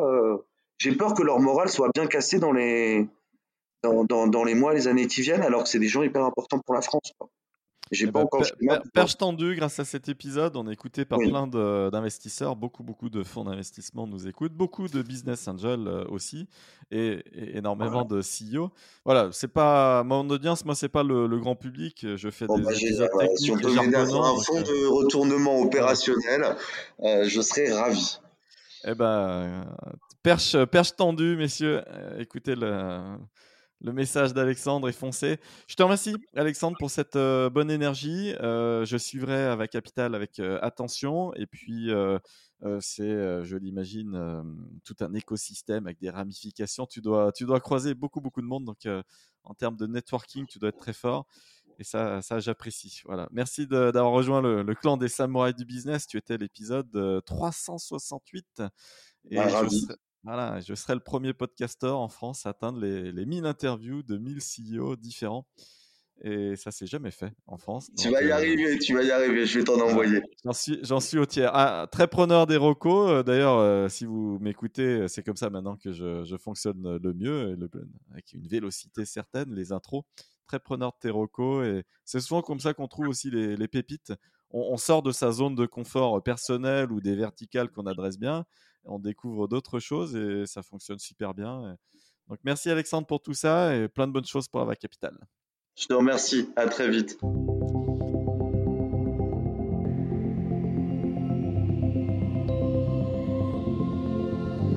[0.78, 3.09] J'ai peur que leur morale soit bien cassée dans les
[3.82, 6.59] dans, dans, les mois, les années qui viennent, alors que c'est des gens hyper importants
[6.59, 7.12] pour la France.
[7.93, 8.43] J'ai eh pas ben, encore.
[8.93, 12.57] perche tendue, grâce à cet épisode, on est écouté par plein d'investisseurs.
[12.57, 14.55] Beaucoup, beaucoup de fonds d'investissement nous écoutent.
[14.55, 16.49] Beaucoup de business angels euh, aussi.
[16.91, 17.22] Et,
[17.57, 18.72] énormément de CEO.
[19.05, 20.03] Voilà, c'est pas.
[20.03, 22.05] Mon audience, moi, c'est pas le, grand public.
[22.16, 23.39] Je fais des bah, épisodes techniques.
[23.39, 26.57] Si on peut un fonds de retournement opérationnel,
[27.03, 28.18] euh, je serais ravi.
[28.84, 29.64] Eh ben,
[30.22, 31.82] perche, perche tendue, messieurs.
[31.89, 33.16] Euh, écoutez le
[33.81, 35.39] le message d'Alexandre est foncé.
[35.68, 38.35] Je te remercie, Alexandre, pour cette euh, bonne énergie.
[38.41, 41.35] Euh, je suivrai avec Capital avec euh, attention.
[41.35, 41.91] Et puis,
[42.81, 44.43] c'est, je l'imagine,
[44.85, 46.87] tout un écosystème avec des ramifications.
[46.87, 48.64] Tu dois, tu dois croiser beaucoup, beaucoup de monde.
[48.64, 48.89] Donc,
[49.45, 51.27] en termes de networking, tu dois être très fort.
[51.79, 53.03] Et ça, ça j'apprécie.
[53.05, 53.29] Voilà.
[53.31, 56.07] Merci d'avoir rejoint le, le, clan des samouraïs du business.
[56.07, 58.62] Tu étais l'épisode 368.
[59.31, 59.39] Et
[60.27, 64.18] voilà, je serai le premier podcaster en France à atteindre les, les 1000 interviews de
[64.18, 65.47] 1000 CEO différents.
[66.22, 67.91] Et ça s'est jamais fait en France.
[67.97, 70.22] Tu vas y euh, arriver, tu vas y arriver, je vais t'en envoyer.
[70.45, 71.51] J'en suis, j'en suis au tiers.
[71.53, 73.09] Ah, très preneur des recos.
[73.09, 77.14] Euh, d'ailleurs, euh, si vous m'écoutez, c'est comme ça maintenant que je, je fonctionne le
[77.14, 77.70] mieux, le,
[78.11, 80.03] avec une vélocité certaine, les intros.
[80.49, 81.64] Très preneur de tes recos.
[81.66, 84.12] Et c'est souvent comme ça qu'on trouve aussi les, les pépites.
[84.51, 88.47] On, on, sort de sa zone de confort personnel ou des verticales qu'on adresse bien
[88.87, 91.76] on découvre d'autres choses et ça fonctionne super bien.
[92.28, 95.18] Donc merci Alexandre pour tout ça et plein de bonnes choses pour la Capitale.
[95.78, 97.18] Je te remercie, à très vite.